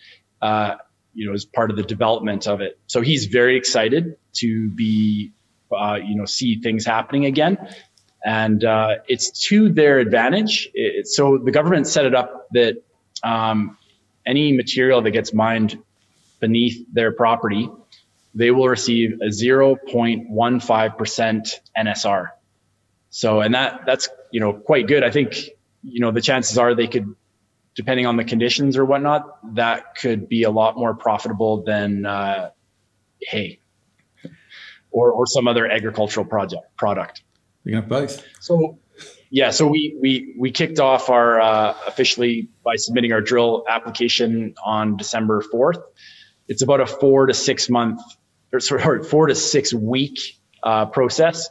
uh, 0.41 0.77
you 1.15 1.27
know, 1.27 1.35
as 1.35 1.45
part 1.45 1.71
of 1.71 1.77
the 1.77 1.83
development 1.83 2.47
of 2.47 2.61
it. 2.61 2.79
So 2.87 3.01
he's 3.01 3.27
very 3.27 3.57
excited 3.57 4.17
to 4.35 4.71
be, 4.71 5.33
uh, 5.73 5.99
you 6.03 6.17
know, 6.17 6.25
see 6.25 6.61
things 6.61 6.87
happening 6.87 7.25
again. 7.25 7.59
And 8.25 8.65
uh, 8.65 8.97
it's 9.09 9.31
to 9.49 9.71
their 9.71 9.99
advantage. 9.99 10.69
It, 10.75 11.09
so 11.09 11.39
the 11.39 11.51
government 11.51 11.87
set 11.87 12.05
it 12.05 12.15
up 12.15 12.49
that 12.53 12.83
um, 13.23 13.79
any 14.27 14.53
material 14.53 15.03
that 15.03 15.11
gets 15.11 15.33
mined 15.33 15.79
beneath 16.39 16.87
their 16.93 17.13
property, 17.13 17.69
they 18.35 18.51
will 18.51 18.69
receive 18.69 19.21
a 19.21 19.27
0.15% 19.27 21.55
NSR. 21.77 22.29
So, 23.11 23.41
and 23.41 23.55
that, 23.55 23.83
that's, 23.87 24.09
you 24.31 24.41
know, 24.41 24.53
quite 24.53 24.87
good. 24.87 25.03
I 25.03 25.11
think, 25.11 25.35
you 25.83 26.01
know, 26.01 26.13
the 26.13 26.21
chances 26.21 26.59
are 26.59 26.75
they 26.75 26.87
could, 26.87 27.15
depending 27.75 28.07
on 28.07 28.17
the 28.17 28.25
conditions 28.25 28.77
or 28.77 28.85
whatnot, 28.85 29.55
that 29.55 29.97
could 29.97 30.29
be 30.29 30.43
a 30.43 30.51
lot 30.51 30.77
more 30.77 30.95
profitable 30.95 31.63
than, 31.63 32.07
uh, 32.07 32.51
hay 33.23 33.61
or, 34.91 35.13
or 35.13 35.27
some 35.27 35.49
other 35.49 35.71
agricultural 35.71 36.27
project 36.27 36.77
product. 36.77 37.23
You 37.65 37.77
have 37.77 37.89
both. 37.89 38.25
So 38.41 38.79
yeah, 39.31 39.51
so 39.51 39.67
we 39.67 39.97
we 40.01 40.35
we 40.39 40.51
kicked 40.51 40.81
off 40.81 41.11
our 41.11 41.41
uh, 41.41 41.75
officially 41.87 42.49
by 42.65 42.77
submitting 42.77 43.13
our 43.13 43.21
drill 43.21 43.65
application 43.69 44.55
on 44.65 44.97
December 44.97 45.41
fourth. 45.41 45.79
It's 46.49 46.63
about 46.63 46.81
a 46.81 46.87
four 46.87 47.27
to 47.27 47.35
six 47.35 47.69
month, 47.69 48.01
or 48.53 48.61
sorry, 48.61 49.05
four 49.05 49.27
to 49.29 49.35
six 49.35 49.73
week 49.73 50.19
uh, 50.63 50.87
process, 50.87 51.49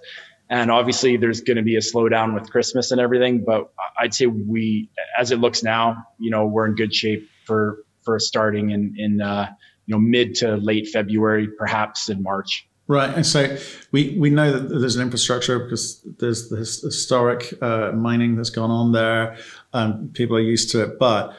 and 0.49 0.71
obviously 0.71 1.17
there's 1.17 1.41
going 1.41 1.57
to 1.57 1.63
be 1.63 1.75
a 1.75 1.79
slowdown 1.79 2.33
with 2.33 2.49
Christmas 2.49 2.91
and 2.91 2.99
everything. 2.99 3.43
But 3.45 3.71
I'd 3.99 4.13
say 4.13 4.25
we, 4.25 4.89
as 5.17 5.31
it 5.31 5.39
looks 5.39 5.63
now, 5.63 6.03
you 6.17 6.31
know, 6.31 6.45
we're 6.45 6.65
in 6.65 6.75
good 6.75 6.93
shape 6.93 7.29
for 7.45 7.83
for 8.03 8.19
starting 8.19 8.71
in 8.71 8.95
in 8.97 9.21
uh, 9.21 9.49
you 9.85 9.95
know 9.95 9.99
mid 9.99 10.35
to 10.35 10.57
late 10.57 10.88
February, 10.88 11.47
perhaps 11.47 12.09
in 12.09 12.23
March. 12.23 12.67
Right, 12.88 13.13
and 13.13 13.23
so 13.23 13.55
we, 13.91 14.17
we 14.17 14.31
know 14.31 14.51
that 14.51 14.79
there's 14.79 14.95
an 14.95 15.03
infrastructure 15.03 15.59
because 15.59 16.01
there's 16.17 16.49
this 16.49 16.81
historic 16.81 17.53
uh, 17.62 17.91
mining 17.91 18.35
that's 18.35 18.49
gone 18.49 18.71
on 18.71 18.93
there, 18.93 19.38
and 19.73 20.12
people 20.15 20.35
are 20.35 20.41
used 20.41 20.71
to 20.71 20.81
it. 20.81 20.97
But 20.97 21.35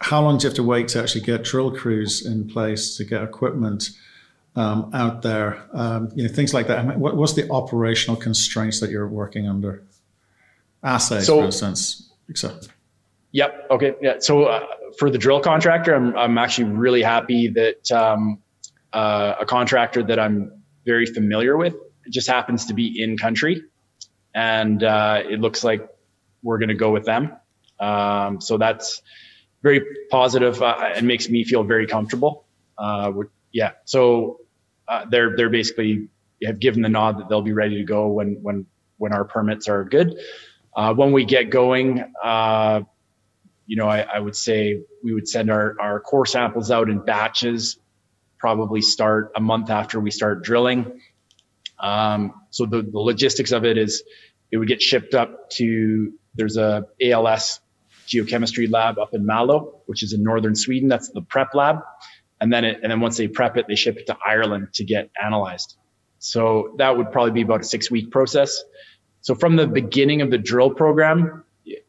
how 0.00 0.22
long 0.22 0.38
do 0.38 0.44
you 0.44 0.48
have 0.48 0.56
to 0.56 0.62
wait 0.62 0.88
to 0.88 1.02
actually 1.02 1.20
get 1.20 1.44
drill 1.44 1.76
crews 1.76 2.24
in 2.24 2.48
place 2.48 2.96
to 2.96 3.04
get 3.04 3.22
equipment 3.22 3.90
um, 4.56 4.90
out 4.94 5.22
there? 5.22 5.62
Um, 5.72 6.10
you 6.14 6.26
know, 6.26 6.32
things 6.32 6.52
like 6.54 6.66
that. 6.68 6.78
I 6.78 6.82
mean, 6.82 7.00
what, 7.00 7.16
what's 7.16 7.34
the 7.34 7.50
operational 7.50 8.16
constraints 8.16 8.80
that 8.80 8.90
you're 8.90 9.08
working 9.08 9.48
under? 9.48 9.82
Assays, 10.82 11.26
so, 11.26 11.38
for 11.38 11.44
instance, 11.44 12.10
etc. 12.28 12.60
Yep. 13.32 13.66
Okay. 13.70 13.94
Yeah. 14.02 14.16
So 14.18 14.44
uh, 14.44 14.66
for 14.98 15.10
the 15.10 15.18
drill 15.18 15.40
contractor, 15.40 15.94
I'm 15.94 16.16
I'm 16.16 16.38
actually 16.38 16.70
really 16.70 17.02
happy 17.02 17.48
that 17.48 17.90
um, 17.92 18.42
uh, 18.92 19.36
a 19.40 19.46
contractor 19.46 20.02
that 20.02 20.18
I'm 20.18 20.62
very 20.84 21.06
familiar 21.06 21.56
with. 21.56 21.74
Just 22.10 22.28
happens 22.28 22.66
to 22.66 22.74
be 22.74 23.00
in 23.00 23.16
country, 23.16 23.62
and 24.34 24.82
uh, 24.82 25.22
it 25.24 25.40
looks 25.40 25.62
like 25.62 25.88
we're 26.42 26.58
going 26.58 26.68
to 26.68 26.74
go 26.74 26.90
with 26.90 27.04
them. 27.04 27.32
Um, 27.78 28.40
so 28.40 28.58
that's 28.58 29.02
very 29.62 29.80
positive 30.10 30.60
uh, 30.60 30.92
and 30.94 31.06
makes 31.06 31.28
me 31.28 31.44
feel 31.44 31.62
very 31.62 31.86
comfortable. 31.86 32.44
Uh, 32.76 33.12
yeah, 33.52 33.72
so 33.84 34.40
uh, 34.88 35.04
they're 35.10 35.36
they're 35.36 35.50
basically 35.50 36.08
have 36.44 36.58
given 36.58 36.82
the 36.82 36.88
nod 36.88 37.18
that 37.18 37.28
they'll 37.28 37.42
be 37.42 37.52
ready 37.52 37.76
to 37.76 37.84
go 37.84 38.08
when 38.08 38.38
when 38.42 38.66
when 38.98 39.12
our 39.12 39.24
permits 39.24 39.68
are 39.68 39.84
good. 39.84 40.18
Uh, 40.74 40.94
when 40.94 41.12
we 41.12 41.24
get 41.24 41.50
going, 41.50 42.02
uh, 42.24 42.80
you 43.66 43.76
know, 43.76 43.86
I, 43.86 44.00
I, 44.00 44.18
would 44.18 44.34
say 44.34 44.80
we 45.04 45.12
would 45.12 45.28
send 45.28 45.50
our, 45.50 45.76
our 45.78 46.00
core 46.00 46.24
samples 46.24 46.70
out 46.70 46.88
in 46.88 47.04
batches 47.04 47.78
probably 48.42 48.82
start 48.82 49.30
a 49.36 49.40
month 49.40 49.70
after 49.70 50.00
we 50.00 50.10
start 50.10 50.42
drilling. 50.42 51.00
Um, 51.78 52.34
so 52.50 52.66
the, 52.66 52.82
the 52.82 52.98
logistics 52.98 53.52
of 53.52 53.64
it 53.64 53.78
is 53.78 54.02
it 54.50 54.56
would 54.56 54.66
get 54.66 54.82
shipped 54.82 55.14
up 55.14 55.48
to, 55.50 56.12
there's 56.34 56.56
a 56.56 56.86
ALS 57.00 57.60
geochemistry 58.08 58.68
lab 58.68 58.98
up 58.98 59.14
in 59.14 59.24
Malå, 59.24 59.80
which 59.86 60.02
is 60.02 60.12
in 60.12 60.24
northern 60.24 60.56
Sweden. 60.56 60.88
That's 60.88 61.08
the 61.10 61.22
prep 61.22 61.54
lab. 61.54 61.76
And 62.42 62.52
then 62.52 62.64
it, 62.64 62.80
and 62.82 62.90
then 62.90 63.00
once 63.00 63.16
they 63.16 63.28
prep 63.28 63.56
it, 63.56 63.66
they 63.68 63.76
ship 63.76 63.96
it 63.98 64.08
to 64.08 64.16
Ireland 64.26 64.74
to 64.74 64.84
get 64.84 65.10
analyzed. 65.22 65.76
So 66.18 66.74
that 66.78 66.96
would 66.96 67.12
probably 67.12 67.30
be 67.30 67.42
about 67.42 67.60
a 67.60 67.64
six 67.64 67.88
week 67.88 68.10
process. 68.10 68.60
So 69.20 69.36
from 69.36 69.54
the 69.54 69.68
beginning 69.68 70.22
of 70.22 70.30
the 70.30 70.38
drill 70.38 70.70
program, 70.70 71.44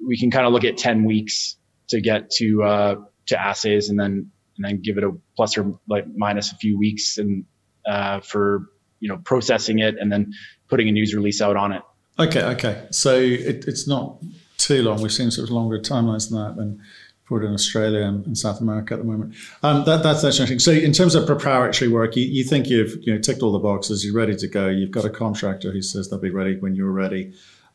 we 0.05 0.19
can 0.19 0.29
kind 0.29 0.45
of 0.45 0.53
look 0.53 0.63
at 0.63 0.77
10 0.77 1.05
weeks 1.05 1.57
to 1.89 2.01
get 2.01 2.29
to, 2.37 2.61
uh, 2.61 2.95
to 3.25 3.41
assays 3.41 3.89
and 3.89 3.99
then 3.99 4.31
and 4.57 4.65
then 4.65 4.81
give 4.81 4.97
it 4.97 5.03
a 5.03 5.11
plus 5.35 5.57
or 5.57 5.79
like 5.87 6.05
minus 6.15 6.51
a 6.51 6.55
few 6.55 6.77
weeks 6.77 7.17
and 7.17 7.45
uh, 7.87 8.19
for 8.19 8.69
you 8.99 9.09
know 9.09 9.17
processing 9.17 9.79
it 9.79 9.95
and 9.99 10.11
then 10.11 10.33
putting 10.67 10.87
a 10.87 10.91
news 10.91 11.13
release 11.15 11.41
out 11.41 11.55
on 11.55 11.71
it. 11.71 11.81
Okay, 12.19 12.43
okay. 12.43 12.87
So 12.91 13.15
it, 13.15 13.65
it's 13.67 13.87
not 13.87 14.21
too 14.57 14.83
long. 14.83 15.01
We've 15.01 15.11
seen 15.11 15.31
sort 15.31 15.49
of 15.49 15.53
longer 15.53 15.79
timelines 15.79 16.29
than 16.29 16.39
that 16.39 16.55
than 16.55 16.81
for 17.25 17.43
in 17.43 17.53
Australia 17.53 18.01
and, 18.01 18.37
South 18.37 18.59
America 18.59 18.93
at 18.93 18.99
the 18.99 19.05
moment. 19.05 19.33
Um, 19.63 19.85
that, 19.85 20.03
that's 20.03 20.23
interesting. 20.23 20.59
So 20.59 20.71
in 20.71 20.91
terms 20.91 21.15
of 21.15 21.25
preparatory 21.25 21.89
work, 21.89 22.15
you, 22.15 22.25
you 22.25 22.43
think 22.43 22.67
you've 22.67 22.97
you 23.01 23.13
know 23.13 23.19
ticked 23.19 23.41
all 23.41 23.51
the 23.51 23.59
boxes. 23.59 24.05
You're 24.05 24.15
ready 24.15 24.35
to 24.35 24.47
go. 24.47 24.67
You've 24.67 24.91
got 24.91 25.05
a 25.05 25.09
contractor 25.09 25.71
who 25.71 25.81
says 25.81 26.09
they'll 26.09 26.19
be 26.19 26.29
ready 26.29 26.57
when 26.57 26.75
you're 26.75 26.91
ready. 26.91 27.33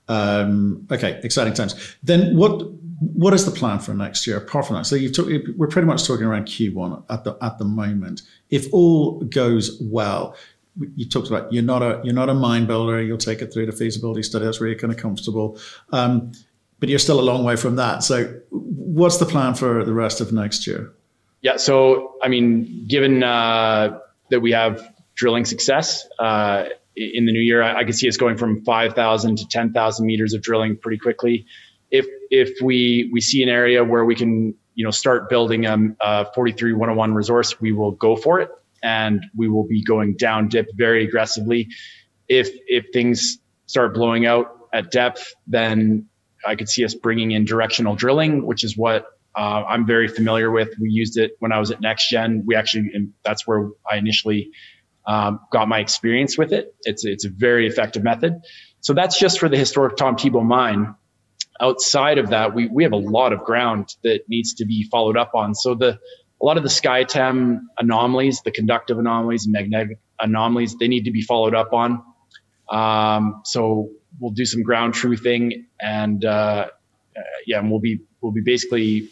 Um, 0.08 0.86
okay, 0.90 1.20
exciting 1.22 1.54
times. 1.54 1.96
Then 2.02 2.36
what 2.36 2.70
what 3.00 3.32
is 3.32 3.44
the 3.44 3.52
plan 3.52 3.78
for 3.78 3.94
next 3.94 4.26
year 4.26 4.38
apart 4.38 4.66
from 4.66 4.76
that? 4.76 4.86
So 4.86 4.96
you've 4.96 5.14
talk, 5.14 5.28
we're 5.56 5.68
pretty 5.68 5.86
much 5.86 6.06
talking 6.06 6.26
around 6.26 6.46
Q1 6.46 7.04
at 7.10 7.24
the 7.24 7.36
at 7.40 7.58
the 7.58 7.64
moment. 7.64 8.22
If 8.50 8.66
all 8.72 9.20
goes 9.20 9.78
well, 9.80 10.36
you 10.96 11.08
talked 11.08 11.28
about 11.28 11.52
you're 11.52 11.62
not 11.62 11.82
a 11.82 12.00
you're 12.04 12.14
not 12.14 12.28
a 12.28 12.34
mine 12.34 12.66
builder. 12.66 13.02
You'll 13.02 13.18
take 13.18 13.42
it 13.42 13.52
through 13.52 13.66
the 13.66 13.72
feasibility 13.72 14.22
study. 14.22 14.44
That's 14.44 14.60
where 14.60 14.68
you're 14.68 14.78
kind 14.78 14.92
of 14.92 14.98
comfortable. 14.98 15.58
Um, 15.92 16.32
but 16.80 16.88
you're 16.88 16.98
still 16.98 17.20
a 17.20 17.22
long 17.22 17.44
way 17.44 17.56
from 17.56 17.76
that. 17.76 18.02
So, 18.02 18.40
what's 18.50 19.18
the 19.18 19.26
plan 19.26 19.54
for 19.54 19.84
the 19.84 19.92
rest 19.92 20.20
of 20.20 20.32
next 20.32 20.66
year? 20.66 20.92
Yeah. 21.42 21.56
So, 21.56 22.14
I 22.22 22.28
mean, 22.28 22.86
given 22.88 23.22
uh, 23.22 23.98
that 24.30 24.40
we 24.40 24.52
have 24.52 24.82
drilling 25.14 25.44
success 25.44 26.06
uh, 26.18 26.64
in 26.96 27.26
the 27.26 27.32
new 27.32 27.40
year, 27.40 27.62
I, 27.62 27.80
I 27.80 27.84
can 27.84 27.92
see 27.92 28.08
us 28.08 28.16
going 28.16 28.36
from 28.36 28.64
5,000 28.64 29.38
to 29.38 29.48
10,000 29.48 30.06
meters 30.06 30.34
of 30.34 30.42
drilling 30.42 30.76
pretty 30.76 30.98
quickly. 30.98 31.46
If 31.90 32.06
if 32.30 32.60
we 32.62 33.08
we 33.12 33.20
see 33.22 33.42
an 33.42 33.48
area 33.48 33.82
where 33.82 34.04
we 34.04 34.14
can 34.14 34.54
you 34.74 34.84
know 34.84 34.90
start 34.90 35.30
building 35.30 35.64
a, 35.64 35.74
a 36.00 36.26
43101 36.34 37.14
resource, 37.14 37.60
we 37.60 37.72
will 37.72 37.92
go 37.92 38.14
for 38.14 38.40
it, 38.40 38.50
and 38.82 39.24
we 39.34 39.48
will 39.48 39.66
be 39.66 39.82
going 39.82 40.14
down 40.16 40.48
dip 40.48 40.66
very 40.76 41.04
aggressively. 41.04 41.68
If 42.28 42.50
if 42.66 42.86
things 42.92 43.38
start 43.64 43.94
blowing 43.94 44.26
out 44.26 44.68
at 44.74 44.90
depth, 44.90 45.34
then 45.46 46.07
I 46.46 46.54
could 46.56 46.68
see 46.68 46.84
us 46.84 46.94
bringing 46.94 47.32
in 47.32 47.44
directional 47.44 47.94
drilling, 47.94 48.46
which 48.46 48.64
is 48.64 48.76
what 48.76 49.06
uh, 49.36 49.64
I'm 49.68 49.86
very 49.86 50.08
familiar 50.08 50.50
with. 50.50 50.70
We 50.80 50.90
used 50.90 51.16
it 51.16 51.32
when 51.38 51.52
I 51.52 51.58
was 51.58 51.70
at 51.70 51.80
NextGen. 51.80 52.42
We 52.46 52.56
actually, 52.56 52.90
that's 53.24 53.46
where 53.46 53.68
I 53.90 53.96
initially 53.96 54.50
um, 55.06 55.40
got 55.50 55.68
my 55.68 55.78
experience 55.80 56.36
with 56.36 56.52
it. 56.52 56.74
It's 56.82 57.04
it's 57.04 57.24
a 57.24 57.30
very 57.30 57.66
effective 57.66 58.02
method. 58.04 58.40
So 58.80 58.94
that's 58.94 59.18
just 59.18 59.40
for 59.40 59.48
the 59.48 59.56
historic 59.56 59.96
Tomtebo 59.96 60.44
mine. 60.44 60.94
Outside 61.60 62.18
of 62.18 62.30
that, 62.30 62.54
we 62.54 62.68
we 62.68 62.82
have 62.84 62.92
a 62.92 62.98
lot 62.98 63.32
of 63.32 63.40
ground 63.44 63.94
that 64.04 64.20
needs 64.28 64.54
to 64.54 64.66
be 64.66 64.86
followed 64.90 65.16
up 65.16 65.34
on. 65.34 65.54
So 65.54 65.74
the 65.74 65.98
a 66.40 66.44
lot 66.44 66.56
of 66.56 66.62
the 66.62 66.68
SkyTEM 66.68 67.58
anomalies, 67.78 68.42
the 68.42 68.52
conductive 68.52 68.98
anomalies, 68.98 69.48
magnetic 69.48 69.98
anomalies, 70.20 70.76
they 70.76 70.86
need 70.86 71.04
to 71.04 71.10
be 71.10 71.22
followed 71.22 71.54
up 71.54 71.72
on. 71.72 72.02
Um, 72.70 73.42
so 73.44 73.90
we'll 74.20 74.32
do 74.32 74.44
some 74.44 74.62
ground 74.62 74.94
truthing 74.94 75.64
and 75.80 76.24
uh, 76.24 76.68
uh, 77.16 77.22
yeah, 77.46 77.58
and 77.58 77.70
we'll 77.70 77.80
be 77.80 78.00
we'll 78.20 78.32
be 78.32 78.42
basically 78.42 79.08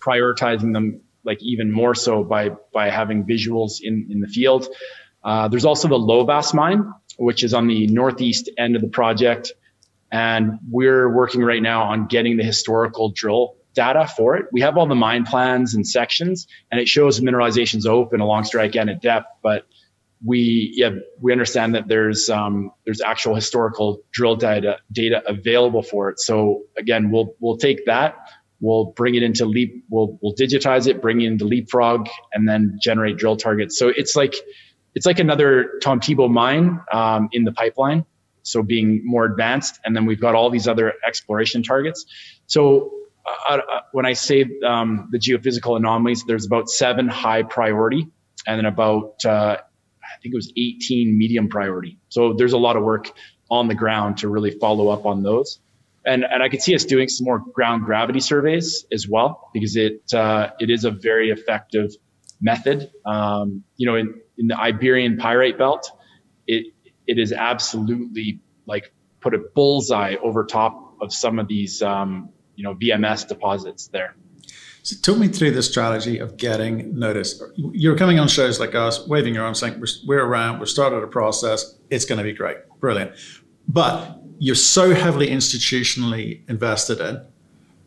prioritizing 0.00 0.72
them 0.72 1.00
like 1.24 1.42
even 1.42 1.70
more 1.70 1.94
so 1.94 2.24
by 2.24 2.50
by 2.72 2.90
having 2.90 3.24
visuals 3.24 3.80
in 3.82 4.08
in 4.10 4.20
the 4.20 4.28
field. 4.28 4.68
Uh, 5.24 5.48
there's 5.48 5.64
also 5.64 5.88
the 5.88 5.98
Lobass 5.98 6.52
mine, 6.52 6.92
which 7.16 7.44
is 7.44 7.54
on 7.54 7.68
the 7.68 7.86
northeast 7.86 8.50
end 8.58 8.74
of 8.74 8.82
the 8.82 8.88
project, 8.88 9.52
and 10.10 10.58
we're 10.68 11.08
working 11.08 11.42
right 11.42 11.62
now 11.62 11.84
on 11.84 12.06
getting 12.06 12.36
the 12.36 12.44
historical 12.44 13.10
drill 13.10 13.56
data 13.74 14.06
for 14.06 14.36
it. 14.36 14.46
We 14.52 14.60
have 14.60 14.76
all 14.76 14.86
the 14.86 14.94
mine 14.94 15.24
plans 15.24 15.74
and 15.74 15.86
sections, 15.86 16.46
and 16.70 16.80
it 16.80 16.88
shows 16.88 17.20
mineralization's 17.20 17.86
open 17.86 18.20
along 18.20 18.44
strike 18.44 18.76
and 18.76 18.90
at 18.90 19.00
depth, 19.00 19.28
but 19.42 19.66
we 20.24 20.72
yeah 20.74 20.90
we 21.20 21.32
understand 21.32 21.74
that 21.74 21.88
there's 21.88 22.28
um, 22.28 22.70
there's 22.84 23.00
actual 23.00 23.34
historical 23.34 24.02
drill 24.12 24.36
data 24.36 24.78
data 24.92 25.22
available 25.26 25.82
for 25.82 26.10
it. 26.10 26.20
So 26.20 26.62
again, 26.78 27.10
we'll 27.10 27.34
we'll 27.40 27.56
take 27.56 27.86
that, 27.86 28.16
we'll 28.60 28.86
bring 28.96 29.14
it 29.14 29.22
into 29.22 29.44
Leap, 29.44 29.84
we'll 29.90 30.18
we'll 30.22 30.34
digitize 30.34 30.86
it, 30.86 31.02
bring 31.02 31.20
it 31.20 31.26
into 31.26 31.44
Leapfrog, 31.44 32.08
and 32.32 32.48
then 32.48 32.78
generate 32.80 33.16
drill 33.16 33.36
targets. 33.36 33.78
So 33.78 33.88
it's 33.88 34.14
like 34.14 34.34
it's 34.94 35.06
like 35.06 35.18
another 35.18 35.80
Tomtebo 35.82 36.30
mine 36.30 36.80
um, 36.92 37.28
in 37.32 37.44
the 37.44 37.52
pipeline. 37.52 38.04
So 38.44 38.62
being 38.62 39.02
more 39.04 39.24
advanced, 39.24 39.80
and 39.84 39.94
then 39.94 40.04
we've 40.04 40.20
got 40.20 40.34
all 40.34 40.50
these 40.50 40.66
other 40.66 40.94
exploration 41.06 41.62
targets. 41.62 42.06
So 42.46 42.90
uh, 43.48 43.58
uh, 43.58 43.80
when 43.92 44.04
I 44.04 44.14
say 44.14 44.44
um, 44.66 45.08
the 45.12 45.18
geophysical 45.18 45.76
anomalies, 45.76 46.24
there's 46.24 46.44
about 46.46 46.68
seven 46.68 47.08
high 47.08 47.44
priority, 47.44 48.08
and 48.46 48.58
then 48.58 48.66
about 48.66 49.24
uh, 49.24 49.58
think 50.20 50.34
it 50.34 50.36
was 50.36 50.52
18 50.56 51.16
medium 51.16 51.48
priority. 51.48 51.98
So 52.08 52.34
there's 52.34 52.52
a 52.52 52.58
lot 52.58 52.76
of 52.76 52.82
work 52.82 53.10
on 53.50 53.68
the 53.68 53.74
ground 53.74 54.18
to 54.18 54.28
really 54.28 54.50
follow 54.50 54.88
up 54.88 55.06
on 55.06 55.22
those. 55.22 55.60
And, 56.04 56.24
and 56.24 56.42
I 56.42 56.48
could 56.48 56.62
see 56.62 56.74
us 56.74 56.84
doing 56.84 57.08
some 57.08 57.26
more 57.26 57.38
ground 57.38 57.84
gravity 57.84 58.20
surveys 58.20 58.86
as 58.92 59.06
well, 59.08 59.50
because 59.52 59.76
it, 59.76 60.12
uh, 60.12 60.48
it 60.58 60.70
is 60.70 60.84
a 60.84 60.90
very 60.90 61.30
effective 61.30 61.90
method. 62.40 62.90
Um, 63.06 63.62
you 63.76 63.86
know, 63.86 63.94
in, 63.94 64.20
in 64.36 64.48
the 64.48 64.58
Iberian 64.58 65.16
pyrite 65.16 65.58
belt, 65.58 65.90
it, 66.46 66.72
it 67.06 67.18
is 67.18 67.32
absolutely 67.32 68.40
like 68.66 68.92
put 69.20 69.34
a 69.34 69.38
bullseye 69.54 70.16
over 70.16 70.44
top 70.44 70.96
of 71.00 71.12
some 71.12 71.38
of 71.38 71.46
these, 71.46 71.82
um, 71.82 72.30
you 72.56 72.64
know, 72.64 72.74
VMS 72.74 73.28
deposits 73.28 73.88
there. 73.88 74.16
So 74.82 74.96
talk 75.00 75.18
me 75.18 75.28
through 75.28 75.52
the 75.52 75.62
strategy 75.62 76.18
of 76.18 76.36
getting 76.36 76.98
noticed. 76.98 77.42
You're 77.56 77.96
coming 77.96 78.18
on 78.18 78.26
shows 78.26 78.58
like 78.58 78.74
us, 78.74 79.06
waving 79.06 79.34
your 79.34 79.44
arms, 79.44 79.60
saying 79.60 79.78
we're, 79.78 79.86
we're 80.06 80.24
around, 80.24 80.58
we've 80.58 80.68
started 80.68 81.04
a 81.04 81.06
process, 81.06 81.76
it's 81.90 82.04
going 82.04 82.18
to 82.18 82.24
be 82.24 82.32
great, 82.32 82.56
brilliant. 82.80 83.12
But 83.68 84.18
you're 84.38 84.56
so 84.56 84.92
heavily 84.92 85.28
institutionally 85.28 86.40
invested 86.48 87.00
in, 87.00 87.24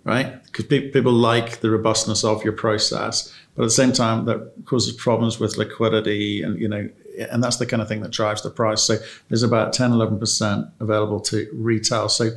right? 0.06 0.42
Because 0.46 0.66
pe- 0.68 0.90
people 0.90 1.12
like 1.12 1.60
the 1.60 1.70
robustness 1.70 2.24
of 2.24 2.46
your 2.46 2.54
process, 2.54 3.34
but 3.56 3.64
at 3.64 3.66
the 3.66 3.72
same 3.72 3.92
time, 3.92 4.24
that 4.26 4.54
causes 4.64 4.94
problems 4.94 5.38
with 5.38 5.58
liquidity, 5.58 6.44
and 6.44 6.58
you 6.60 6.68
know, 6.68 6.90
and 7.30 7.44
that's 7.44 7.58
the 7.58 7.66
kind 7.66 7.82
of 7.82 7.90
thing 7.90 8.02
that 8.02 8.12
drives 8.12 8.42
the 8.42 8.50
price. 8.50 8.84
So 8.84 8.98
there's 9.30 9.44
about 9.44 9.74
10, 9.74 9.92
11 9.92 10.20
percent 10.20 10.68
available 10.80 11.20
to 11.22 11.50
retail. 11.54 12.08
So 12.10 12.32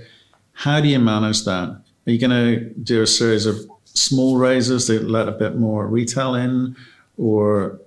how 0.52 0.80
do 0.80 0.88
you 0.88 0.98
manage 0.98 1.44
that? 1.44 1.68
Are 2.06 2.10
you 2.10 2.18
going 2.18 2.30
to 2.30 2.70
do 2.70 3.02
a 3.02 3.06
series 3.06 3.46
of 3.46 3.68
small 4.00 4.36
raises 4.36 4.86
that 4.86 5.04
let 5.04 5.28
a 5.28 5.32
bit 5.32 5.56
more 5.56 5.86
retail 5.86 6.34
in, 6.34 6.76
or 7.16 7.80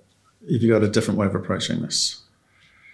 have 0.51 0.61
you 0.61 0.71
got 0.71 0.83
a 0.83 0.89
different 0.89 1.19
way 1.19 1.27
of 1.27 1.35
approaching 1.35 1.81
this? 1.81 2.21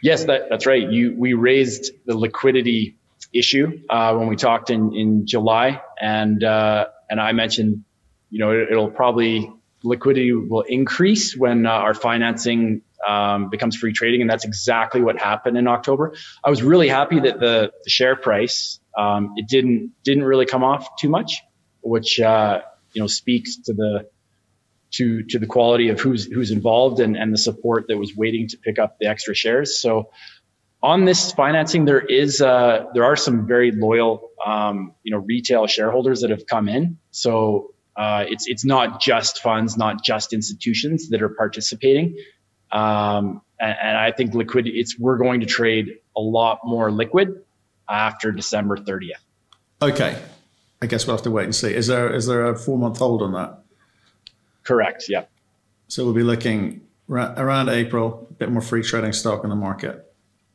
Yes, 0.02 0.26
that, 0.26 0.50
that's 0.50 0.66
right. 0.66 0.90
You 0.90 1.16
we 1.18 1.34
raised 1.34 1.92
the 2.06 2.16
liquidity 2.16 2.98
issue 3.34 3.82
uh, 3.90 4.16
when 4.16 4.28
we 4.28 4.36
talked 4.36 4.70
in 4.70 4.96
in 4.96 5.26
July, 5.26 5.82
and 6.00 6.44
uh, 6.44 6.88
and 7.10 7.20
I 7.20 7.32
mentioned, 7.32 7.84
you 8.30 8.40
know, 8.40 8.52
it, 8.52 8.76
will 8.76 8.92
probably 8.92 9.52
liquidity 9.84 10.34
will 10.34 10.62
increase 10.62 11.36
when 11.36 11.66
uh, 11.66 11.72
our 11.72 11.94
financing 11.94 12.82
um, 13.08 13.50
becomes 13.50 13.76
free 13.76 13.94
trading, 13.94 14.22
and 14.22 14.30
that's 14.30 14.46
exactly 14.46 15.02
what 15.02 15.20
happened 15.20 15.58
in 15.58 15.68
October. 15.68 16.14
I 16.44 16.50
was 16.50 16.62
really 16.62 16.90
happy 16.90 17.20
that 17.20 17.40
the, 17.40 17.72
the 17.84 17.90
share 17.90 18.16
price 18.16 18.80
um, 18.98 19.34
it 19.36 19.48
didn't 19.48 19.92
didn't 20.04 20.24
really 20.24 20.46
come 20.46 20.64
off 20.64 20.88
too 20.98 21.10
much, 21.10 21.42
which 21.82 22.20
uh, 22.20 22.62
you 22.98 23.04
know 23.04 23.08
speaks 23.08 23.58
to 23.58 23.74
the 23.74 24.10
to 24.90 25.22
to 25.22 25.38
the 25.38 25.46
quality 25.46 25.90
of 25.90 26.00
who's 26.00 26.26
who's 26.26 26.50
involved 26.50 27.00
and, 27.00 27.16
and 27.16 27.32
the 27.32 27.38
support 27.38 27.86
that 27.90 27.98
was 27.98 28.16
waiting 28.16 28.48
to 28.48 28.58
pick 28.58 28.80
up 28.80 28.98
the 29.00 29.06
extra 29.06 29.36
shares. 29.36 29.80
So 29.80 30.10
on 30.82 31.06
this 31.06 31.32
financing, 31.32 31.86
there 31.86 32.00
is 32.00 32.42
uh, 32.42 32.86
there 32.96 33.06
are 33.06 33.16
some 33.16 33.46
very 33.46 33.72
loyal 33.72 34.32
um, 34.44 34.96
you 35.04 35.12
know 35.12 35.20
retail 35.20 35.68
shareholders 35.68 36.22
that 36.22 36.32
have 36.32 36.48
come 36.48 36.68
in. 36.68 36.98
So 37.12 37.76
uh, 37.96 38.26
it's 38.28 38.48
it's 38.48 38.66
not 38.66 39.00
just 39.00 39.44
funds, 39.44 39.78
not 39.78 40.04
just 40.04 40.34
institutions 40.34 41.10
that 41.10 41.22
are 41.22 41.30
participating. 41.30 42.18
Um, 42.72 43.42
and, 43.60 43.76
and, 43.82 43.98
I 43.98 44.12
think 44.12 44.34
liquidity, 44.34 44.80
it's 44.80 45.00
we're 45.00 45.18
going 45.18 45.40
to 45.40 45.46
trade 45.46 46.00
a 46.18 46.20
lot 46.20 46.60
more 46.66 46.92
liquid 46.92 47.44
after 47.90 48.32
December 48.34 48.76
30th. 48.76 49.24
Okay, 49.82 50.22
I 50.82 50.86
guess 50.86 51.08
we'll 51.08 51.16
have 51.16 51.24
to 51.24 51.32
wait 51.32 51.46
and 51.46 51.56
see. 51.56 51.74
Is 51.74 51.88
there 51.88 52.14
is 52.14 52.28
there 52.28 52.46
a 52.46 52.58
four 52.58 52.78
month 52.78 53.00
hold 53.00 53.22
on 53.22 53.34
that? 53.34 53.60
Correct. 54.64 55.06
Yeah. 55.08 55.26
So 55.88 56.04
we'll 56.04 56.14
be 56.14 56.24
looking 56.24 56.82
around 57.10 57.70
April, 57.70 58.28
a 58.30 58.34
bit 58.34 58.52
more 58.52 58.62
free 58.62 58.84
trading 58.84 59.14
stock 59.14 59.44
in 59.44 59.50
the 59.50 59.56
market. 59.56 60.04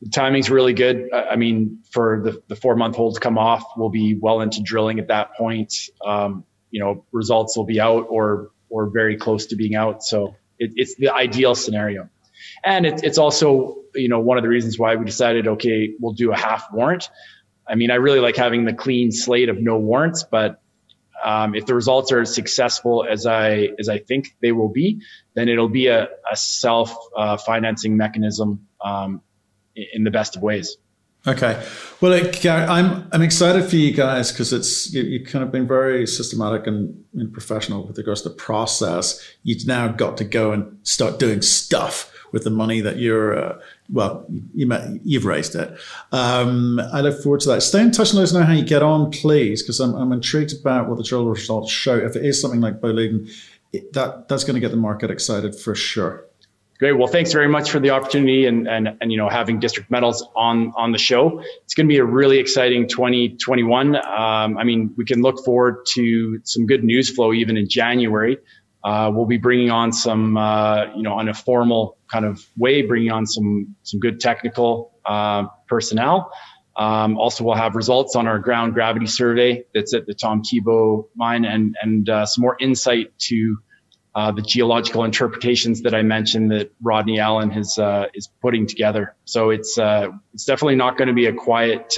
The 0.03 0.11
timing's 0.11 0.51
really 0.51 0.75
good. 0.75 1.09
I 1.13 1.37
mean, 1.37 1.79
for 1.91 2.21
the, 2.23 2.43
the 2.49 2.57
four 2.57 2.77
month 2.77 2.97
hold 2.97 3.15
to 3.15 3.21
come 3.21 3.39
off, 3.39 3.65
we'll 3.77 3.89
be 3.89 4.15
well 4.15 4.41
into 4.41 4.61
drilling 4.63 4.99
at 4.99 5.09
that 5.09 5.35
point. 5.35 5.75
Um, 6.05 6.45
you 6.71 6.81
know, 6.81 7.05
results 7.13 7.57
will 7.57 7.65
be 7.65 7.81
out 7.81 8.07
or 8.09 8.51
or 8.69 8.91
very 8.91 9.17
close 9.17 9.47
to 9.47 9.57
being 9.57 9.75
out. 9.75 10.03
So 10.03 10.35
it, 10.59 10.73
it's 10.77 10.95
the 10.97 11.11
ideal 11.11 11.55
scenario. 11.55 12.09
And 12.65 12.87
it, 12.87 13.05
it's 13.05 13.19
also, 13.19 13.77
you 13.95 14.09
know, 14.09 14.21
one 14.21 14.39
of 14.39 14.43
the 14.43 14.49
reasons 14.49 14.79
why 14.79 14.97
we 14.97 15.05
decided, 15.05 15.47
okay, 15.47 15.95
we'll 16.01 16.15
do 16.15 16.33
a 16.33 16.37
half 16.37 16.73
warrant. 16.73 17.09
I 17.69 17.75
mean, 17.75 17.91
I 17.91 17.97
really 17.97 18.21
like 18.21 18.37
having 18.37 18.65
the 18.65 18.73
clean 18.73 19.13
slate 19.13 19.49
of 19.49 19.61
no 19.61 19.79
warrants, 19.79 20.25
but 20.25 20.61
um, 21.25 21.55
if 21.55 21.67
the 21.67 21.75
results 21.75 22.11
are 22.13 22.21
as 22.21 22.35
successful 22.35 23.07
as 23.09 23.27
I 23.27 23.71
as 23.79 23.89
I 23.89 23.99
think 23.99 24.37
they 24.43 24.53
will 24.53 24.69
be, 24.69 25.01
then 25.35 25.49
it'll 25.49 25.69
be 25.69 25.87
a, 25.87 26.09
a 26.31 26.37
self 26.37 26.95
uh, 27.17 27.37
financing 27.37 27.97
mechanism 27.97 28.67
um, 28.85 29.23
in 29.77 30.05
the 30.05 30.11
best 30.11 30.37
of 30.37 30.43
ways. 30.43 30.77
Okay, 31.25 31.65
well, 32.01 32.21
Gary, 32.33 32.65
I'm 32.65 33.09
I'm 33.13 33.23
excited 33.23 33.65
for 33.67 33.77
you 33.77 33.93
guys 33.93 34.33
because 34.33 34.53
it's 34.53 34.93
you, 34.93 35.21
have 35.21 35.29
kind 35.29 35.45
of 35.45 35.53
been 35.53 35.69
very 35.69 36.05
systematic 36.05 36.67
and, 36.67 37.05
and 37.15 37.33
professional 37.33 37.87
with 37.87 37.97
regards 37.97 38.23
to 38.23 38.31
the 38.31 38.35
process. 38.35 39.23
You've 39.45 39.65
now 39.65 39.87
got 39.89 40.17
to 40.17 40.25
go 40.25 40.51
and 40.51 40.79
start 40.83 41.21
doing 41.21 41.41
stuff 41.41 42.12
with 42.33 42.45
the 42.45 42.51
money 42.51 42.81
that 42.81 42.99
you're, 42.99 43.39
uh, 43.39 43.59
well, 43.91 44.27
you, 44.55 44.71
you've 45.05 45.25
raised 45.25 45.55
it. 45.55 45.79
Um, 46.11 46.81
I 46.93 47.01
look 47.01 47.23
forward 47.23 47.41
to 47.43 47.51
that. 47.51 47.63
Stay 47.63 47.81
in 47.81 47.93
touch 47.93 48.11
and 48.11 48.19
let 48.19 48.25
us 48.25 48.33
know 48.33 48.43
how 48.43 48.55
you 48.55 48.65
get 48.65 48.83
on, 48.83 49.11
please, 49.11 49.63
because 49.63 49.79
I'm, 49.81 49.95
I'm 49.95 50.13
intrigued 50.13 50.55
about 50.59 50.89
what 50.89 50.99
the 50.99 51.05
drill 51.05 51.27
results 51.27 51.71
show. 51.71 51.97
If 51.97 52.17
it 52.17 52.25
is 52.25 52.41
something 52.41 52.61
like 52.61 52.81
Boliden, 52.81 53.31
that, 53.93 54.29
that's 54.29 54.45
going 54.45 54.55
to 54.55 54.61
get 54.61 54.71
the 54.71 54.77
market 54.77 55.11
excited 55.11 55.55
for 55.55 55.75
sure. 55.75 56.27
Great. 56.83 56.95
Well, 56.95 57.07
thanks 57.07 57.33
very 57.33 57.47
much 57.47 57.71
for 57.71 57.79
the 57.79 57.91
opportunity 57.91 58.45
and, 58.47 58.67
and, 58.67 58.97
and 59.01 59.13
you 59.13 59.17
know, 59.17 59.29
having 59.29 59.61
District 59.61 59.89
Metals 59.89 60.27
on, 60.35 60.73
on 60.75 60.91
the 60.91 60.99
show. 60.99 61.41
It's 61.63 61.75
going 61.75 61.87
to 61.87 61.89
be 61.89 61.99
a 61.99 62.05
really 62.05 62.39
exciting 62.39 62.89
2021. 62.89 63.95
Um, 63.95 64.59
I 64.59 64.65
mean, 64.65 64.93
we 64.97 65.05
can 65.05 65.23
look 65.23 65.45
forward 65.45 65.87
to 65.91 66.41
some 66.43 66.67
good 66.67 66.83
news 66.83 67.09
flow 67.09 67.33
even 67.33 67.57
in 67.57 67.69
January. 67.69 68.37
Uh, 68.85 69.11
we'll 69.15 69.27
be 69.27 69.39
bringing 69.39 69.71
on 69.71 69.93
some, 69.93 70.37
uh, 70.37 70.87
you 70.97 71.03
know, 71.03 71.15
on 71.15 71.29
a 71.29 71.35
formal 71.35 71.97
kind 72.11 72.25
of 72.25 72.45
way, 72.57 72.83
bringing 72.83 73.13
on 73.13 73.27
some, 73.27 73.77
some 73.85 74.01
good 74.01 74.19
technical 74.19 74.93
uh, 75.07 75.45
personnel. 75.69 76.33
Um, 76.77 77.19
also, 77.19 77.45
we'll 77.45 77.55
have 77.55 77.77
results 77.77 78.17
on 78.17 78.27
our 78.27 78.39
ground 78.39 78.75
gravity 78.75 79.07
survey 79.07 79.65
that's 79.75 79.95
at 79.95 80.07
the 80.07 80.15
Tomtebo 80.15 81.07
mine 81.15 81.45
and, 81.45 81.77
and 81.81 82.09
uh, 82.09 82.27
some 82.27 82.43
more 82.43 82.57
insight 82.59 83.17
to 83.19 83.59
uh, 84.15 84.33
the 84.33 84.43
geological 84.43 85.05
interpretations 85.05 85.83
that 85.83 85.95
I 85.95 86.03
mentioned 86.03 86.51
that 86.51 86.73
Rodney 86.83 87.21
Allen 87.21 87.51
has, 87.51 87.79
uh, 87.79 88.07
is 88.15 88.29
putting 88.41 88.67
together. 88.67 89.15
So 89.25 89.51
it's, 89.51 89.79
it's 89.79 90.45
definitely 90.45 90.77
not 90.77 90.99
going 90.99 91.09
to 91.09 91.15
be 91.15 91.27
a 91.27 91.33
quiet 91.33 91.95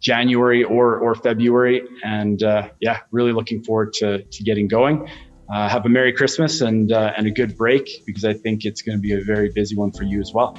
January 0.00 0.62
or, 0.62 0.98
or 0.98 1.14
February. 1.14 1.82
And 2.04 2.40
yeah, 2.80 3.00
really 3.10 3.32
looking 3.32 3.64
forward 3.64 3.94
to, 3.94 4.22
to 4.22 4.44
getting 4.44 4.68
going. 4.68 5.08
Uh, 5.48 5.68
have 5.68 5.86
a 5.86 5.88
Merry 5.88 6.12
Christmas 6.12 6.60
and, 6.60 6.90
and 6.92 7.26
a 7.26 7.30
good 7.30 7.56
break 7.56 7.88
because 8.04 8.24
I 8.24 8.34
think 8.34 8.64
it's 8.64 8.82
going 8.82 8.98
to 8.98 9.02
be 9.02 9.12
a 9.12 9.20
very 9.22 9.50
busy 9.50 9.76
one 9.76 9.92
for 9.92 10.02
you 10.02 10.20
as 10.20 10.32
well. 10.34 10.54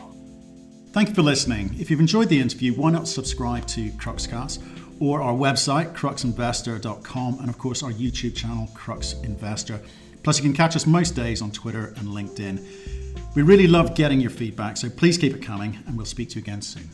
Thank 0.91 1.09
you 1.09 1.15
for 1.15 1.21
listening. 1.21 1.75
If 1.77 1.91
you've 1.91 1.99
enjoyed 1.99 2.29
the 2.29 2.39
interview, 2.39 2.73
why 2.73 2.91
not 2.91 3.07
subscribe 3.07 3.67
to 3.67 3.89
Cruxcast 3.91 4.63
or 4.99 5.21
our 5.21 5.33
website, 5.33 5.93
cruxinvestor.com, 5.93 7.39
and 7.39 7.49
of 7.49 7.57
course 7.57 7.83
our 7.83 7.91
YouTube 7.91 8.35
channel, 8.35 8.67
Crux 8.73 9.13
Investor. 9.23 9.79
Plus, 10.23 10.37
you 10.37 10.43
can 10.43 10.53
catch 10.53 10.75
us 10.75 10.85
most 10.85 11.11
days 11.11 11.41
on 11.41 11.51
Twitter 11.51 11.93
and 11.97 12.07
LinkedIn. 12.07 13.35
We 13.35 13.43
really 13.43 13.67
love 13.67 13.95
getting 13.95 14.19
your 14.19 14.31
feedback, 14.31 14.77
so 14.77 14.89
please 14.89 15.17
keep 15.17 15.35
it 15.35 15.41
coming, 15.41 15.77
and 15.85 15.95
we'll 15.95 16.05
speak 16.05 16.29
to 16.29 16.35
you 16.35 16.41
again 16.41 16.61
soon. 16.61 16.89